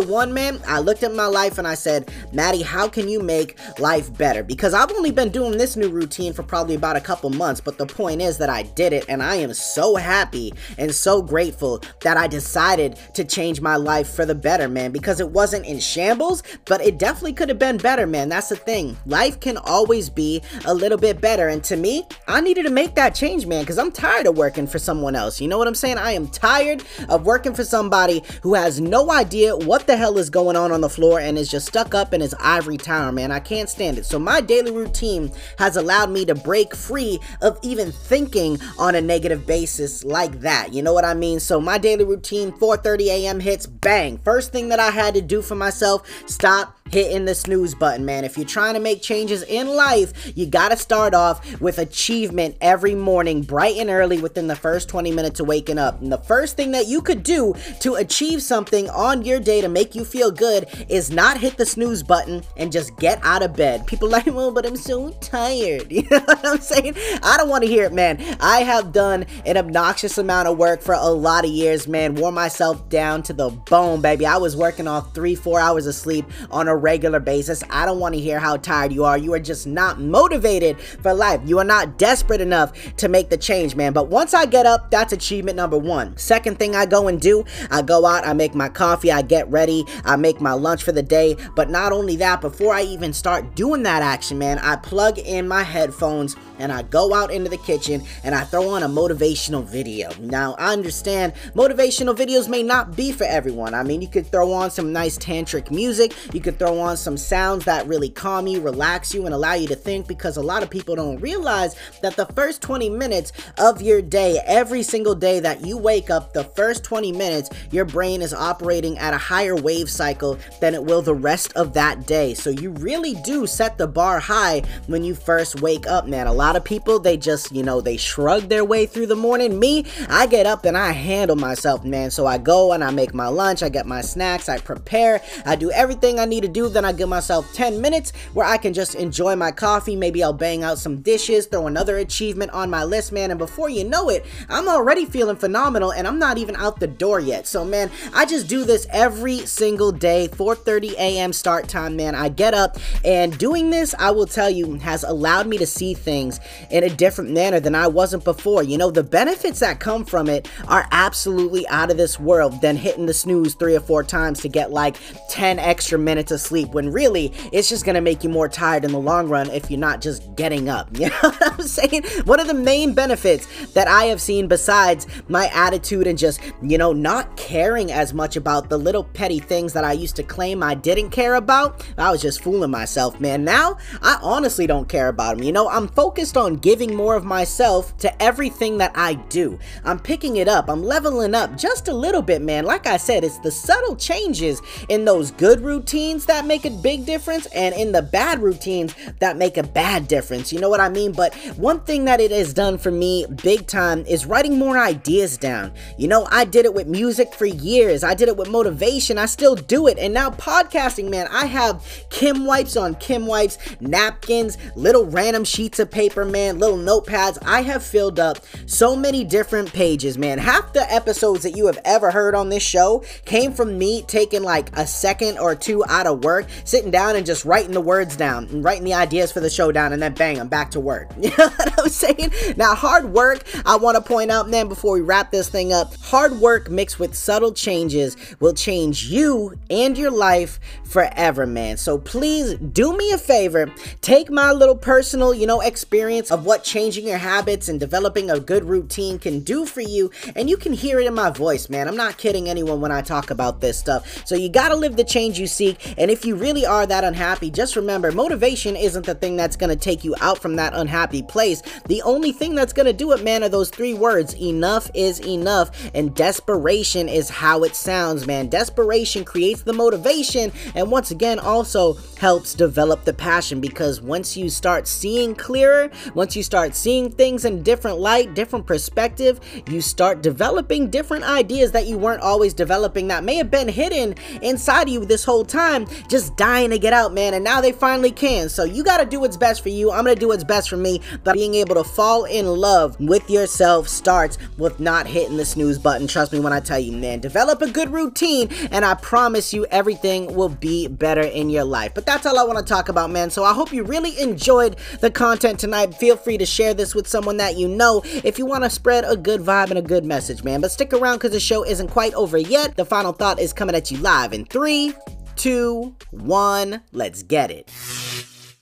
one, 0.00 0.32
man, 0.32 0.60
I 0.66 0.80
looked 0.80 1.02
at 1.02 1.14
my 1.14 1.26
life 1.26 1.58
and 1.58 1.66
I 1.66 1.74
said, 1.74 2.12
Matty, 2.32 2.62
how 2.62 2.88
can 2.88 3.08
you 3.08 3.20
make 3.20 3.58
life 3.78 4.16
better? 4.16 4.42
Because 4.42 4.74
I've 4.74 4.92
only 4.92 5.10
been 5.10 5.30
doing 5.30 5.58
this 5.58 5.76
new 5.76 5.88
routine 5.88 6.32
for 6.32 6.42
probably 6.42 6.74
about 6.74 6.96
a 6.96 7.00
couple 7.00 7.30
months, 7.30 7.60
but 7.60 7.78
the 7.78 7.86
point 7.86 8.22
is 8.22 8.38
that 8.38 8.50
I 8.50 8.62
did 8.62 8.92
it 8.92 9.04
and 9.08 9.22
I 9.22 9.36
am 9.36 9.52
so 9.54 9.96
happy 9.96 10.52
and 10.76 10.94
so 10.94 11.22
grateful 11.22 11.82
that 12.02 12.16
I 12.16 12.26
decided 12.26 12.98
to 13.14 13.24
change 13.24 13.60
my 13.60 13.76
life 13.76 14.08
for 14.08 14.24
the 14.24 14.34
better, 14.34 14.68
man, 14.68 14.92
because 14.92 15.20
it 15.20 15.30
wasn't 15.30 15.66
in 15.66 15.78
shambles, 15.78 16.42
but 16.66 16.80
it 16.80 16.98
definitely 16.98 17.32
could 17.32 17.48
have 17.48 17.58
been 17.58 17.77
better, 17.78 18.06
man. 18.06 18.28
That's 18.28 18.48
the 18.48 18.56
thing. 18.56 18.96
Life 19.06 19.40
can 19.40 19.56
always 19.56 20.10
be 20.10 20.42
a 20.66 20.74
little 20.74 20.98
bit 20.98 21.20
better. 21.20 21.48
And 21.48 21.62
to 21.64 21.76
me, 21.76 22.04
I 22.26 22.40
needed 22.40 22.64
to 22.64 22.70
make 22.70 22.94
that 22.96 23.14
change, 23.14 23.46
man, 23.46 23.62
because 23.62 23.78
I'm 23.78 23.92
tired 23.92 24.26
of 24.26 24.36
working 24.36 24.66
for 24.66 24.78
someone 24.78 25.14
else. 25.14 25.40
You 25.40 25.48
know 25.48 25.58
what 25.58 25.68
I'm 25.68 25.74
saying? 25.74 25.98
I 25.98 26.12
am 26.12 26.28
tired 26.28 26.84
of 27.08 27.24
working 27.24 27.54
for 27.54 27.64
somebody 27.64 28.22
who 28.42 28.54
has 28.54 28.80
no 28.80 29.10
idea 29.10 29.56
what 29.56 29.86
the 29.86 29.96
hell 29.96 30.18
is 30.18 30.30
going 30.30 30.56
on 30.56 30.72
on 30.72 30.80
the 30.80 30.88
floor 30.88 31.20
and 31.20 31.38
is 31.38 31.50
just 31.50 31.66
stuck 31.66 31.94
up 31.94 32.12
in 32.12 32.20
his 32.20 32.34
ivory 32.40 32.76
tower, 32.76 33.12
man. 33.12 33.30
I 33.30 33.40
can't 33.40 33.68
stand 33.68 33.98
it. 33.98 34.06
So 34.06 34.18
my 34.18 34.40
daily 34.40 34.70
routine 34.70 35.30
has 35.58 35.76
allowed 35.76 36.10
me 36.10 36.24
to 36.26 36.34
break 36.34 36.74
free 36.74 37.18
of 37.42 37.58
even 37.62 37.92
thinking 37.92 38.58
on 38.78 38.94
a 38.94 39.00
negative 39.00 39.46
basis 39.46 40.04
like 40.04 40.40
that. 40.40 40.72
You 40.72 40.82
know 40.82 40.92
what 40.92 41.04
I 41.04 41.14
mean? 41.14 41.40
So 41.40 41.60
my 41.60 41.78
daily 41.78 42.04
routine, 42.04 42.52
4:30 42.52 43.06
a.m. 43.08 43.40
hits, 43.40 43.66
bang. 43.66 44.18
First 44.18 44.52
thing 44.52 44.68
that 44.68 44.80
I 44.80 44.90
had 44.90 45.14
to 45.14 45.20
do 45.20 45.42
for 45.42 45.54
myself, 45.54 46.08
stop 46.26 46.77
hitting 46.90 47.24
the 47.24 47.34
snooze 47.34 47.74
button, 47.74 48.04
man. 48.04 48.24
If 48.24 48.36
you're 48.36 48.46
trying 48.46 48.74
to 48.74 48.80
make 48.80 49.02
changes 49.02 49.42
in 49.42 49.68
life, 49.68 50.32
you 50.36 50.46
got 50.46 50.70
to 50.70 50.76
start 50.76 51.14
off 51.14 51.60
with 51.60 51.78
achievement 51.78 52.56
every 52.60 52.94
morning, 52.94 53.42
bright 53.42 53.76
and 53.76 53.90
early 53.90 54.20
within 54.20 54.46
the 54.46 54.56
first 54.56 54.88
20 54.88 55.12
minutes 55.12 55.40
of 55.40 55.46
waking 55.46 55.78
up. 55.78 56.00
And 56.00 56.12
the 56.12 56.18
first 56.18 56.56
thing 56.56 56.72
that 56.72 56.86
you 56.86 57.00
could 57.00 57.22
do 57.22 57.54
to 57.80 57.94
achieve 57.94 58.42
something 58.42 58.88
on 58.90 59.24
your 59.24 59.40
day 59.40 59.60
to 59.60 59.68
make 59.68 59.94
you 59.94 60.04
feel 60.04 60.30
good 60.30 60.66
is 60.88 61.10
not 61.10 61.38
hit 61.38 61.56
the 61.56 61.66
snooze 61.66 62.02
button 62.02 62.42
and 62.56 62.72
just 62.72 62.96
get 62.96 63.18
out 63.22 63.42
of 63.42 63.56
bed. 63.56 63.86
People 63.86 64.08
like, 64.10 64.26
well, 64.26 64.50
but 64.52 64.66
I'm 64.66 64.76
so 64.76 65.10
tired. 65.20 65.92
You 65.98 66.04
know 66.10 66.20
what 66.20 66.46
I'm 66.46 66.60
saying? 66.60 66.94
I 67.24 67.36
don't 67.36 67.48
want 67.48 67.64
to 67.64 67.68
hear 67.68 67.84
it, 67.84 67.92
man. 67.92 68.22
I 68.40 68.60
have 68.60 68.92
done 68.92 69.26
an 69.44 69.56
obnoxious 69.56 70.16
amount 70.16 70.46
of 70.46 70.56
work 70.56 70.80
for 70.80 70.94
a 70.94 71.08
lot 71.08 71.44
of 71.44 71.50
years, 71.50 71.88
man. 71.88 72.14
Wore 72.14 72.30
myself 72.30 72.88
down 72.88 73.24
to 73.24 73.32
the 73.32 73.48
bone, 73.48 74.00
baby. 74.00 74.24
I 74.24 74.36
was 74.36 74.56
working 74.56 74.86
off 74.86 75.12
three, 75.12 75.34
four 75.34 75.58
hours 75.58 75.86
of 75.86 75.96
sleep 75.96 76.24
on 76.52 76.68
a 76.68 76.76
regular 76.78 77.20
basis. 77.20 77.62
I 77.70 77.84
don't 77.84 78.00
want 78.00 78.14
to 78.14 78.20
hear 78.20 78.38
how 78.38 78.56
tired 78.56 78.92
you 78.92 79.04
are. 79.04 79.18
You 79.18 79.34
are 79.34 79.40
just 79.40 79.66
not 79.66 80.00
motivated 80.00 80.80
for 80.80 81.12
life. 81.12 81.40
You 81.44 81.58
are 81.58 81.64
not 81.64 81.98
desperate 81.98 82.40
enough 82.40 82.72
to 82.96 83.08
make 83.08 83.28
the 83.28 83.36
change, 83.36 83.76
man. 83.76 83.92
But 83.92 84.08
once 84.08 84.34
I 84.34 84.46
get 84.46 84.66
up, 84.66 84.90
that's 84.90 85.12
achievement 85.12 85.56
number 85.56 85.78
one. 85.78 86.16
Second 86.16 86.58
thing 86.58 86.74
I 86.74 86.86
go 86.86 87.08
and 87.08 87.20
do, 87.20 87.44
I 87.70 87.82
go 87.82 88.06
out, 88.06 88.26
I 88.26 88.32
make 88.32 88.54
my 88.54 88.68
coffee, 88.68 89.12
I 89.12 89.22
get 89.22 89.50
ready, 89.50 89.84
I 90.04 90.16
make 90.16 90.40
my 90.40 90.52
lunch 90.52 90.82
for 90.82 90.92
the 90.92 91.02
day. 91.02 91.36
But 91.54 91.70
not 91.70 91.92
only 91.92 92.16
that, 92.16 92.40
before 92.40 92.74
I 92.74 92.82
even 92.82 93.12
start 93.12 93.54
doing 93.54 93.82
that 93.82 94.02
action, 94.02 94.38
man, 94.38 94.58
I 94.60 94.76
plug 94.76 95.18
in 95.18 95.48
my 95.48 95.62
headphones 95.62 96.36
and 96.58 96.72
I 96.72 96.82
go 96.82 97.14
out 97.14 97.30
into 97.30 97.50
the 97.50 97.56
kitchen 97.58 98.02
and 98.24 98.34
I 98.34 98.44
throw 98.44 98.68
on 98.70 98.82
a 98.82 98.88
motivational 98.88 99.64
video. 99.64 100.10
Now, 100.20 100.54
I 100.58 100.72
understand 100.72 101.34
motivational 101.54 102.16
videos 102.16 102.48
may 102.48 102.62
not 102.62 102.96
be 102.96 103.12
for 103.12 103.24
everyone. 103.24 103.74
I 103.74 103.82
mean, 103.82 104.02
you 104.02 104.08
could 104.08 104.26
throw 104.26 104.52
on 104.52 104.70
some 104.70 104.92
nice 104.92 105.18
tantric 105.18 105.70
music, 105.70 106.14
you 106.34 106.40
could 106.40 106.58
throw 106.58 106.78
on 106.78 106.96
some 106.96 107.16
sounds 107.16 107.64
that 107.64 107.86
really 107.86 108.08
calm 108.08 108.46
you, 108.46 108.60
relax 108.60 109.14
you, 109.14 109.24
and 109.24 109.34
allow 109.34 109.54
you 109.54 109.68
to 109.68 109.76
think 109.76 110.06
because 110.06 110.36
a 110.36 110.42
lot 110.42 110.62
of 110.62 110.70
people 110.70 110.96
don't 110.96 111.20
realize 111.20 111.76
that 112.02 112.16
the 112.16 112.26
first 112.26 112.62
20 112.62 112.90
minutes 112.90 113.32
of 113.58 113.80
your 113.82 114.02
day, 114.02 114.40
every 114.46 114.82
single 114.82 115.14
day 115.14 115.40
that 115.40 115.64
you 115.64 115.76
wake 115.76 116.10
up, 116.10 116.32
the 116.32 116.44
first 116.44 116.84
20 116.84 117.12
minutes, 117.12 117.50
your 117.70 117.84
brain 117.84 118.22
is 118.22 118.34
operating 118.34 118.98
at 118.98 119.14
a 119.14 119.18
higher 119.18 119.56
wave 119.56 119.90
cycle 119.90 120.38
than 120.60 120.74
it 120.74 120.84
will 120.84 121.02
the 121.02 121.14
rest 121.14 121.52
of 121.54 121.72
that 121.74 122.06
day. 122.06 122.34
So 122.34 122.50
you 122.50 122.70
really 122.70 123.14
do 123.24 123.46
set 123.46 123.78
the 123.78 123.86
bar 123.86 124.20
high 124.20 124.62
when 124.86 125.04
you 125.04 125.14
first 125.14 125.60
wake 125.60 125.86
up, 125.86 126.06
man. 126.06 126.26
A 126.26 126.32
lot 126.32 126.47
of 126.56 126.64
people, 126.64 126.98
they 126.98 127.16
just, 127.16 127.52
you 127.52 127.62
know, 127.62 127.80
they 127.80 127.96
shrug 127.96 128.48
their 128.48 128.64
way 128.64 128.86
through 128.86 129.06
the 129.06 129.16
morning. 129.16 129.58
Me, 129.58 129.84
I 130.08 130.26
get 130.26 130.46
up 130.46 130.64
and 130.64 130.76
I 130.76 130.92
handle 130.92 131.36
myself, 131.36 131.84
man. 131.84 132.10
So 132.10 132.26
I 132.26 132.38
go 132.38 132.72
and 132.72 132.82
I 132.82 132.90
make 132.90 133.14
my 133.14 133.28
lunch, 133.28 133.62
I 133.62 133.68
get 133.68 133.86
my 133.86 134.00
snacks, 134.00 134.48
I 134.48 134.58
prepare, 134.58 135.22
I 135.44 135.56
do 135.56 135.70
everything 135.70 136.18
I 136.18 136.24
need 136.24 136.42
to 136.42 136.48
do. 136.48 136.68
Then 136.68 136.84
I 136.84 136.92
give 136.92 137.08
myself 137.08 137.52
10 137.54 137.80
minutes 137.80 138.12
where 138.34 138.46
I 138.46 138.56
can 138.56 138.72
just 138.72 138.94
enjoy 138.94 139.36
my 139.36 139.50
coffee. 139.50 139.96
Maybe 139.96 140.22
I'll 140.22 140.32
bang 140.32 140.62
out 140.62 140.78
some 140.78 141.00
dishes, 141.02 141.46
throw 141.46 141.66
another 141.66 141.98
achievement 141.98 142.52
on 142.52 142.70
my 142.70 142.84
list, 142.84 143.12
man. 143.12 143.30
And 143.30 143.38
before 143.38 143.68
you 143.68 143.84
know 143.84 144.08
it, 144.08 144.24
I'm 144.48 144.68
already 144.68 145.04
feeling 145.04 145.36
phenomenal 145.36 145.92
and 145.92 146.06
I'm 146.06 146.18
not 146.18 146.38
even 146.38 146.56
out 146.56 146.80
the 146.80 146.86
door 146.86 147.20
yet. 147.20 147.46
So, 147.46 147.64
man, 147.64 147.90
I 148.14 148.26
just 148.26 148.48
do 148.48 148.64
this 148.64 148.86
every 148.90 149.38
single 149.46 149.92
day, 149.92 150.28
4:30 150.28 150.92
a.m. 150.92 151.32
start 151.32 151.68
time, 151.68 151.96
man. 151.96 152.14
I 152.14 152.28
get 152.28 152.54
up 152.54 152.78
and 153.04 153.36
doing 153.38 153.70
this, 153.70 153.94
I 153.98 154.10
will 154.10 154.26
tell 154.26 154.50
you, 154.50 154.74
has 154.74 155.04
allowed 155.04 155.46
me 155.46 155.58
to 155.58 155.66
see 155.66 155.94
things 155.94 156.37
in 156.70 156.84
a 156.84 156.90
different 156.90 157.30
manner 157.30 157.60
than 157.60 157.74
I 157.74 157.86
wasn't 157.86 158.24
before. 158.24 158.62
You 158.62 158.78
know, 158.78 158.90
the 158.90 159.02
benefits 159.02 159.60
that 159.60 159.80
come 159.80 160.04
from 160.04 160.28
it 160.28 160.48
are 160.66 160.86
absolutely 160.90 161.66
out 161.68 161.90
of 161.90 161.96
this 161.96 162.18
world 162.18 162.60
than 162.60 162.76
hitting 162.76 163.06
the 163.06 163.14
snooze 163.14 163.54
three 163.54 163.76
or 163.76 163.80
four 163.80 164.02
times 164.02 164.40
to 164.40 164.48
get 164.48 164.70
like 164.70 164.96
10 165.30 165.58
extra 165.58 165.98
minutes 165.98 166.32
of 166.32 166.40
sleep 166.40 166.70
when 166.70 166.90
really 166.92 167.32
it's 167.52 167.68
just 167.68 167.84
gonna 167.84 168.00
make 168.00 168.22
you 168.24 168.30
more 168.30 168.48
tired 168.48 168.84
in 168.84 168.92
the 168.92 168.98
long 168.98 169.28
run 169.28 169.50
if 169.50 169.70
you're 169.70 169.80
not 169.80 170.00
just 170.00 170.34
getting 170.36 170.68
up. 170.68 170.88
You 170.98 171.10
know 171.10 171.16
what 171.20 171.60
I'm 171.60 171.62
saying? 171.62 172.02
One 172.24 172.40
of 172.40 172.48
the 172.48 172.54
main 172.54 172.92
benefits 172.92 173.46
that 173.74 173.86
I 173.86 174.06
have 174.06 174.20
seen 174.20 174.48
besides 174.48 175.06
my 175.28 175.48
attitude 175.54 176.08
and 176.08 176.18
just, 176.18 176.40
you 176.60 176.76
know, 176.76 176.92
not 176.92 177.36
caring 177.36 177.92
as 177.92 178.12
much 178.12 178.34
about 178.34 178.68
the 178.68 178.76
little 178.78 179.04
petty 179.04 179.38
things 179.38 179.72
that 179.74 179.84
I 179.84 179.92
used 179.92 180.16
to 180.16 180.24
claim 180.24 180.62
I 180.62 180.74
didn't 180.74 181.10
care 181.10 181.34
about, 181.34 181.86
I 181.96 182.10
was 182.10 182.20
just 182.20 182.42
fooling 182.42 182.70
myself, 182.70 183.20
man. 183.20 183.44
Now, 183.44 183.78
I 184.02 184.18
honestly 184.22 184.66
don't 184.66 184.88
care 184.88 185.08
about 185.08 185.36
them. 185.36 185.46
You 185.46 185.52
know, 185.52 185.68
I'm 185.68 185.88
focused 185.88 186.27
on 186.36 186.56
giving 186.56 186.94
more 186.94 187.14
of 187.14 187.24
myself 187.24 187.96
to 187.98 188.22
everything 188.22 188.78
that 188.78 188.92
I 188.94 189.14
do. 189.14 189.58
I'm 189.84 189.98
picking 189.98 190.36
it 190.36 190.48
up, 190.48 190.68
I'm 190.68 190.82
leveling 190.82 191.34
up 191.34 191.56
just 191.56 191.88
a 191.88 191.94
little 191.94 192.22
bit, 192.22 192.42
man. 192.42 192.64
Like 192.64 192.86
I 192.86 192.96
said, 192.96 193.24
it's 193.24 193.38
the 193.38 193.50
subtle 193.50 193.96
changes 193.96 194.60
in 194.88 195.04
those 195.04 195.30
good 195.30 195.60
routines 195.60 196.26
that 196.26 196.46
make 196.46 196.64
a 196.64 196.70
big 196.70 197.06
difference 197.06 197.46
and 197.46 197.74
in 197.74 197.92
the 197.92 198.02
bad 198.02 198.40
routines 198.40 198.94
that 199.20 199.36
make 199.36 199.56
a 199.56 199.62
bad 199.62 200.08
difference. 200.08 200.52
You 200.52 200.60
know 200.60 200.68
what 200.68 200.80
I 200.80 200.88
mean? 200.88 201.12
But 201.12 201.34
one 201.56 201.80
thing 201.80 202.04
that 202.06 202.20
it 202.20 202.30
has 202.30 202.52
done 202.52 202.78
for 202.78 202.90
me 202.90 203.26
big 203.42 203.66
time 203.66 204.04
is 204.06 204.26
writing 204.26 204.58
more 204.58 204.78
ideas 204.78 205.36
down. 205.38 205.72
You 205.96 206.08
know, 206.08 206.26
I 206.30 206.44
did 206.44 206.64
it 206.64 206.74
with 206.74 206.86
music 206.86 207.34
for 207.34 207.46
years. 207.46 208.04
I 208.04 208.14
did 208.14 208.28
it 208.28 208.36
with 208.36 208.48
motivation. 208.48 209.18
I 209.18 209.26
still 209.26 209.54
do 209.54 209.86
it. 209.86 209.98
And 209.98 210.14
now 210.14 210.30
podcasting, 210.30 211.10
man, 211.10 211.28
I 211.30 211.46
have 211.46 211.76
Kimwipes 212.10 212.80
on 212.80 212.94
Kimwipes, 212.96 213.80
napkins, 213.80 214.58
little 214.74 215.06
random 215.06 215.44
sheets 215.44 215.78
of 215.78 215.90
paper, 215.90 216.07
man, 216.16 216.58
little 216.58 216.78
notepads. 216.78 217.38
I 217.44 217.62
have 217.62 217.82
filled 217.82 218.18
up 218.18 218.38
so 218.66 218.96
many 218.96 219.24
different 219.24 219.72
pages, 219.72 220.18
man. 220.18 220.38
Half 220.38 220.72
the 220.72 220.92
episodes 220.92 221.42
that 221.42 221.56
you 221.56 221.66
have 221.66 221.78
ever 221.84 222.10
heard 222.10 222.34
on 222.34 222.48
this 222.48 222.62
show 222.62 223.04
came 223.24 223.52
from 223.52 223.78
me 223.78 224.02
taking 224.02 224.42
like 224.42 224.76
a 224.76 224.86
second 224.86 225.38
or 225.38 225.54
two 225.54 225.84
out 225.86 226.06
of 226.06 226.24
work, 226.24 226.46
sitting 226.64 226.90
down 226.90 227.16
and 227.16 227.24
just 227.24 227.44
writing 227.44 227.72
the 227.72 227.80
words 227.80 228.16
down 228.16 228.46
and 228.46 228.64
writing 228.64 228.84
the 228.84 228.94
ideas 228.94 229.30
for 229.30 229.40
the 229.40 229.50
show 229.50 229.70
down, 229.70 229.92
and 229.92 230.02
then 230.02 230.14
bang, 230.14 230.40
I'm 230.40 230.48
back 230.48 230.70
to 230.72 230.80
work. 230.80 231.10
You 231.28 231.36
know 231.36 231.48
what 231.48 231.78
I'm 231.78 231.88
saying? 231.90 232.32
Now, 232.56 232.74
hard 232.74 233.12
work, 233.12 233.42
I 233.66 233.76
want 233.76 233.96
to 233.96 234.02
point 234.02 234.30
out, 234.30 234.48
man, 234.48 234.66
before 234.66 234.94
we 234.94 235.02
wrap 235.02 235.30
this 235.30 235.50
thing 235.50 235.74
up, 235.74 235.94
hard 235.96 236.32
work 236.40 236.70
mixed 236.70 236.98
with 236.98 237.14
subtle 237.14 237.52
changes 237.52 238.16
will 238.40 238.54
change 238.54 239.04
you 239.04 239.54
and 239.68 239.98
your 239.98 240.10
life 240.10 240.58
forever, 240.84 241.46
man. 241.46 241.76
So 241.76 241.98
please 241.98 242.54
do 242.54 242.96
me 242.96 243.12
a 243.12 243.18
favor, 243.18 243.70
take 244.00 244.30
my 244.30 244.52
little 244.52 244.76
personal, 244.76 245.34
you 245.34 245.46
know, 245.46 245.60
experience 245.60 245.97
of 245.98 246.46
what 246.46 246.62
changing 246.62 247.08
your 247.08 247.18
habits 247.18 247.68
and 247.68 247.80
developing 247.80 248.30
a 248.30 248.38
good 248.38 248.64
routine 248.64 249.18
can 249.18 249.40
do 249.40 249.66
for 249.66 249.80
you, 249.80 250.12
and 250.36 250.48
you 250.48 250.56
can 250.56 250.72
hear 250.72 251.00
it 251.00 251.08
in 251.08 251.14
my 251.14 251.28
voice, 251.28 251.68
man. 251.68 251.88
I'm 251.88 251.96
not 251.96 252.18
kidding 252.18 252.48
anyone 252.48 252.80
when 252.80 252.92
I 252.92 253.02
talk 253.02 253.30
about 253.30 253.60
this 253.60 253.76
stuff. 253.76 254.24
So 254.24 254.36
you 254.36 254.48
gotta 254.48 254.76
live 254.76 254.96
the 254.96 255.02
change 255.02 255.40
you 255.40 255.48
seek, 255.48 255.94
and 255.98 256.08
if 256.08 256.24
you 256.24 256.36
really 256.36 256.64
are 256.64 256.86
that 256.86 257.02
unhappy, 257.02 257.50
just 257.50 257.74
remember 257.74 258.12
motivation 258.12 258.76
isn't 258.76 259.06
the 259.06 259.16
thing 259.16 259.36
that's 259.36 259.56
gonna 259.56 259.74
take 259.74 260.04
you 260.04 260.14
out 260.20 260.38
from 260.38 260.54
that 260.54 260.72
unhappy 260.72 261.22
place. 261.22 261.62
The 261.86 262.02
only 262.02 262.30
thing 262.30 262.54
that's 262.54 262.72
gonna 262.72 262.92
do 262.92 263.10
it, 263.10 263.24
man, 263.24 263.42
are 263.42 263.48
those 263.48 263.70
three 263.70 263.94
words 263.94 264.36
enough 264.36 264.88
is 264.94 265.20
enough, 265.26 265.70
and 265.94 266.14
desperation 266.14 267.08
is 267.08 267.28
how 267.28 267.64
it 267.64 267.74
sounds, 267.74 268.24
man. 268.24 268.48
Desperation 268.48 269.24
creates 269.24 269.62
the 269.62 269.72
motivation, 269.72 270.52
and 270.76 270.92
once 270.92 271.10
again, 271.10 271.40
also 271.40 271.98
helps 272.18 272.54
develop 272.54 273.04
the 273.04 273.12
passion 273.12 273.60
because 273.60 274.00
once 274.00 274.36
you 274.36 274.48
start 274.48 274.86
seeing 274.86 275.34
clearer, 275.34 275.87
once 276.14 276.36
you 276.36 276.42
start 276.42 276.74
seeing 276.74 277.10
things 277.10 277.44
in 277.44 277.62
different 277.62 277.98
light, 277.98 278.34
different 278.34 278.66
perspective, 278.66 279.40
you 279.68 279.80
start 279.80 280.22
developing 280.22 280.90
different 280.90 281.24
ideas 281.24 281.72
that 281.72 281.86
you 281.86 281.98
weren't 281.98 282.22
always 282.22 282.54
developing 282.54 283.08
that 283.08 283.24
may 283.24 283.36
have 283.36 283.50
been 283.50 283.68
hidden 283.68 284.14
inside 284.42 284.88
of 284.88 284.88
you 284.88 285.04
this 285.04 285.24
whole 285.24 285.44
time, 285.44 285.86
just 286.08 286.36
dying 286.36 286.70
to 286.70 286.78
get 286.78 286.92
out, 286.92 287.12
man. 287.12 287.34
And 287.34 287.44
now 287.44 287.60
they 287.60 287.72
finally 287.72 288.10
can. 288.10 288.48
So 288.48 288.64
you 288.64 288.84
got 288.84 288.98
to 288.98 289.06
do 289.06 289.20
what's 289.20 289.36
best 289.36 289.62
for 289.62 289.68
you. 289.68 289.90
I'm 289.90 290.04
going 290.04 290.16
to 290.16 290.20
do 290.20 290.28
what's 290.28 290.44
best 290.44 290.68
for 290.68 290.76
me. 290.76 291.00
But 291.24 291.34
being 291.34 291.54
able 291.54 291.74
to 291.76 291.84
fall 291.84 292.24
in 292.24 292.46
love 292.46 292.98
with 293.00 293.28
yourself 293.30 293.88
starts 293.88 294.38
with 294.56 294.80
not 294.80 295.06
hitting 295.06 295.36
the 295.36 295.44
snooze 295.44 295.78
button. 295.78 296.06
Trust 296.06 296.32
me 296.32 296.40
when 296.40 296.52
I 296.52 296.60
tell 296.60 296.78
you, 296.78 296.92
man. 296.92 297.20
Develop 297.20 297.62
a 297.62 297.70
good 297.70 297.90
routine, 297.90 298.48
and 298.70 298.84
I 298.84 298.94
promise 298.94 299.52
you 299.52 299.66
everything 299.66 300.34
will 300.34 300.48
be 300.48 300.88
better 300.88 301.22
in 301.22 301.50
your 301.50 301.64
life. 301.64 301.92
But 301.94 302.06
that's 302.06 302.26
all 302.26 302.38
I 302.38 302.44
want 302.44 302.58
to 302.58 302.64
talk 302.64 302.88
about, 302.88 303.10
man. 303.10 303.30
So 303.30 303.44
I 303.44 303.52
hope 303.52 303.72
you 303.72 303.84
really 303.84 304.18
enjoyed 304.20 304.76
the 305.00 305.10
content 305.10 305.58
tonight. 305.58 305.77
Feel 305.86 306.16
free 306.16 306.38
to 306.38 306.46
share 306.46 306.74
this 306.74 306.94
with 306.94 307.06
someone 307.06 307.36
that 307.38 307.56
you 307.56 307.68
know 307.68 308.02
if 308.04 308.38
you 308.38 308.46
want 308.46 308.64
to 308.64 308.70
spread 308.70 309.04
a 309.06 309.16
good 309.16 309.40
vibe 309.40 309.70
and 309.70 309.78
a 309.78 309.82
good 309.82 310.04
message, 310.04 310.44
man. 310.44 310.60
But 310.60 310.70
stick 310.70 310.92
around 310.92 311.16
because 311.16 311.32
the 311.32 311.40
show 311.40 311.64
isn't 311.64 311.88
quite 311.88 312.14
over 312.14 312.38
yet. 312.38 312.76
The 312.76 312.84
final 312.84 313.12
thought 313.12 313.38
is 313.38 313.52
coming 313.52 313.74
at 313.74 313.90
you 313.90 313.98
live 313.98 314.32
in 314.32 314.44
three, 314.44 314.92
two, 315.36 315.94
one. 316.10 316.82
Let's 316.92 317.22
get 317.22 317.50
it. 317.50 317.70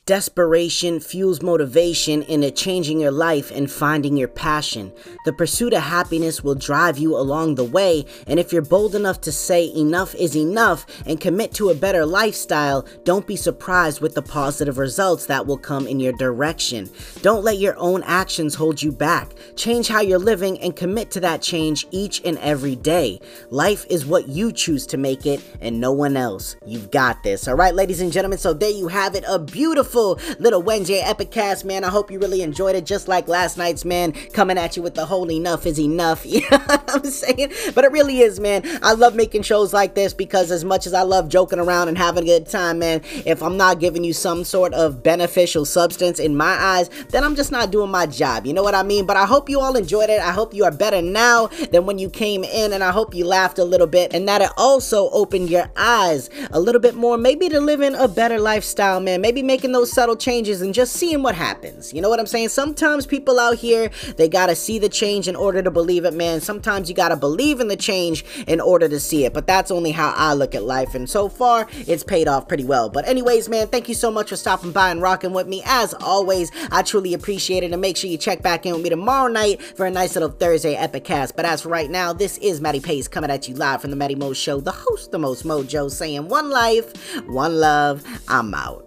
Desperation 0.06 1.00
fuels 1.00 1.42
motivation 1.42 2.22
into 2.22 2.52
changing 2.52 3.00
your 3.00 3.10
life 3.10 3.50
and 3.50 3.68
finding 3.68 4.16
your 4.16 4.28
passion. 4.28 4.92
The 5.24 5.32
pursuit 5.32 5.72
of 5.72 5.82
happiness 5.82 6.44
will 6.44 6.54
drive 6.54 6.96
you 6.96 7.16
along 7.16 7.56
the 7.56 7.64
way, 7.64 8.06
and 8.28 8.38
if 8.38 8.52
you're 8.52 8.62
bold 8.62 8.94
enough 8.94 9.20
to 9.22 9.32
say 9.32 9.64
enough 9.74 10.14
is 10.14 10.36
enough 10.36 10.86
and 11.06 11.20
commit 11.20 11.52
to 11.54 11.70
a 11.70 11.74
better 11.74 12.06
lifestyle, 12.06 12.86
don't 13.02 13.26
be 13.26 13.34
surprised 13.34 14.00
with 14.00 14.14
the 14.14 14.22
positive 14.22 14.78
results 14.78 15.26
that 15.26 15.44
will 15.44 15.58
come 15.58 15.88
in 15.88 15.98
your 15.98 16.12
direction. 16.12 16.88
Don't 17.22 17.42
let 17.42 17.58
your 17.58 17.76
own 17.76 18.04
actions 18.04 18.54
hold 18.54 18.80
you 18.80 18.92
back. 18.92 19.32
Change 19.56 19.88
how 19.88 20.02
you're 20.02 20.20
living 20.20 20.56
and 20.60 20.76
commit 20.76 21.10
to 21.10 21.20
that 21.20 21.42
change 21.42 21.84
each 21.90 22.22
and 22.24 22.38
every 22.38 22.76
day. 22.76 23.18
Life 23.50 23.84
is 23.90 24.06
what 24.06 24.28
you 24.28 24.52
choose 24.52 24.86
to 24.86 24.96
make 24.96 25.26
it 25.26 25.42
and 25.60 25.80
no 25.80 25.90
one 25.90 26.16
else. 26.16 26.54
You've 26.64 26.92
got 26.92 27.24
this. 27.24 27.48
All 27.48 27.56
right, 27.56 27.74
ladies 27.74 28.00
and 28.00 28.12
gentlemen, 28.12 28.38
so 28.38 28.52
there 28.52 28.70
you 28.70 28.86
have 28.86 29.16
it. 29.16 29.24
A 29.26 29.40
beautiful 29.40 29.95
little 30.38 30.62
Wednesday 30.62 31.02
epicast, 31.02 31.64
man. 31.64 31.84
I 31.84 31.88
hope 31.88 32.10
you 32.10 32.18
really 32.18 32.42
enjoyed 32.42 32.76
it, 32.76 32.86
just 32.86 33.08
like 33.08 33.28
last 33.28 33.56
night's, 33.56 33.84
man. 33.84 34.12
Coming 34.12 34.58
at 34.58 34.76
you 34.76 34.82
with 34.82 34.94
the 34.94 35.06
whole 35.06 35.30
enough 35.30 35.66
is 35.66 35.78
enough. 35.78 36.24
You 36.36 36.42
know 36.50 36.58
what 36.58 36.90
I'm 36.94 37.04
saying? 37.04 37.52
But 37.74 37.84
it 37.84 37.92
really 37.92 38.20
is, 38.20 38.38
man. 38.38 38.62
I 38.82 38.92
love 38.92 39.14
making 39.14 39.42
shows 39.42 39.72
like 39.72 39.94
this 39.94 40.12
because 40.12 40.50
as 40.50 40.64
much 40.64 40.86
as 40.86 40.92
I 40.92 41.00
love 41.00 41.30
joking 41.30 41.58
around 41.58 41.88
and 41.88 41.96
having 41.96 42.24
a 42.24 42.26
good 42.26 42.46
time, 42.46 42.80
man, 42.80 43.00
if 43.24 43.42
I'm 43.42 43.56
not 43.56 43.80
giving 43.80 44.04
you 44.04 44.12
some 44.12 44.44
sort 44.44 44.74
of 44.74 45.02
beneficial 45.02 45.64
substance 45.64 46.18
in 46.18 46.36
my 46.36 46.52
eyes, 46.52 46.90
then 47.08 47.24
I'm 47.24 47.36
just 47.36 47.52
not 47.52 47.70
doing 47.70 47.90
my 47.90 48.04
job. 48.04 48.44
You 48.44 48.52
know 48.52 48.62
what 48.62 48.74
I 48.74 48.82
mean? 48.82 49.06
But 49.06 49.16
I 49.16 49.24
hope 49.24 49.48
you 49.48 49.60
all 49.60 49.76
enjoyed 49.76 50.10
it. 50.10 50.20
I 50.20 50.32
hope 50.32 50.52
you 50.52 50.64
are 50.64 50.70
better 50.70 51.00
now 51.00 51.46
than 51.70 51.86
when 51.86 51.98
you 51.98 52.10
came 52.10 52.44
in, 52.44 52.74
and 52.74 52.84
I 52.84 52.90
hope 52.90 53.14
you 53.14 53.24
laughed 53.24 53.58
a 53.58 53.64
little 53.64 53.86
bit 53.86 54.12
and 54.12 54.28
that 54.28 54.42
it 54.42 54.50
also 54.56 55.10
opened 55.10 55.50
your 55.50 55.70
eyes 55.76 56.30
a 56.50 56.60
little 56.60 56.80
bit 56.80 56.94
more, 56.94 57.18
maybe 57.18 57.48
to 57.48 57.60
living 57.60 57.94
a 57.94 58.08
better 58.08 58.38
lifestyle, 58.38 59.00
man. 59.00 59.20
Maybe 59.20 59.42
making 59.42 59.72
those 59.86 59.94
subtle 59.94 60.16
changes 60.16 60.62
and 60.62 60.74
just 60.74 60.94
seeing 60.94 61.22
what 61.22 61.34
happens. 61.34 61.92
You 61.92 62.00
know 62.00 62.08
what 62.08 62.18
I'm 62.18 62.26
saying? 62.26 62.48
Sometimes 62.48 63.06
people 63.06 63.38
out 63.38 63.56
here, 63.56 63.90
they 64.16 64.28
gotta 64.28 64.56
see 64.56 64.78
the 64.78 64.88
change 64.88 65.28
in 65.28 65.36
order 65.36 65.62
to 65.62 65.70
believe 65.70 66.04
it, 66.04 66.14
man. 66.14 66.40
Sometimes 66.40 66.88
you 66.88 66.94
gotta 66.94 67.16
believe 67.16 67.60
in 67.60 67.68
the 67.68 67.76
change 67.76 68.24
in 68.46 68.60
order 68.60 68.88
to 68.88 68.98
see 68.98 69.24
it. 69.24 69.32
But 69.32 69.46
that's 69.46 69.70
only 69.70 69.92
how 69.92 70.12
I 70.16 70.34
look 70.34 70.54
at 70.54 70.64
life. 70.64 70.94
And 70.94 71.08
so 71.08 71.28
far, 71.28 71.68
it's 71.72 72.02
paid 72.02 72.26
off 72.26 72.48
pretty 72.48 72.64
well. 72.64 72.88
But, 72.88 73.06
anyways, 73.06 73.48
man, 73.48 73.68
thank 73.68 73.88
you 73.88 73.94
so 73.94 74.10
much 74.10 74.30
for 74.30 74.36
stopping 74.36 74.72
by 74.72 74.90
and 74.90 75.00
rocking 75.00 75.32
with 75.32 75.46
me. 75.46 75.62
As 75.64 75.94
always, 75.94 76.50
I 76.72 76.82
truly 76.82 77.14
appreciate 77.14 77.62
it. 77.62 77.72
And 77.72 77.80
make 77.80 77.96
sure 77.96 78.10
you 78.10 78.18
check 78.18 78.42
back 78.42 78.66
in 78.66 78.72
with 78.72 78.82
me 78.82 78.90
tomorrow 78.90 79.28
night 79.28 79.62
for 79.62 79.86
a 79.86 79.90
nice 79.90 80.14
little 80.14 80.30
Thursday 80.30 80.74
epicast. 80.74 81.36
But 81.36 81.44
as 81.44 81.62
for 81.62 81.68
right 81.68 81.90
now, 81.90 82.12
this 82.12 82.38
is 82.38 82.60
Matty 82.60 82.80
Pace 82.80 83.08
coming 83.08 83.30
at 83.30 83.48
you 83.48 83.54
live 83.54 83.80
from 83.80 83.90
the 83.90 83.96
Matty 83.96 84.14
Mo 84.14 84.32
Show, 84.32 84.60
the 84.60 84.72
host, 84.72 85.12
the 85.12 85.18
most 85.18 85.44
mojo, 85.44 85.90
saying 85.90 86.28
one 86.28 86.50
life, 86.50 86.92
one 87.26 87.60
love. 87.60 88.04
I'm 88.28 88.54
out. 88.54 88.85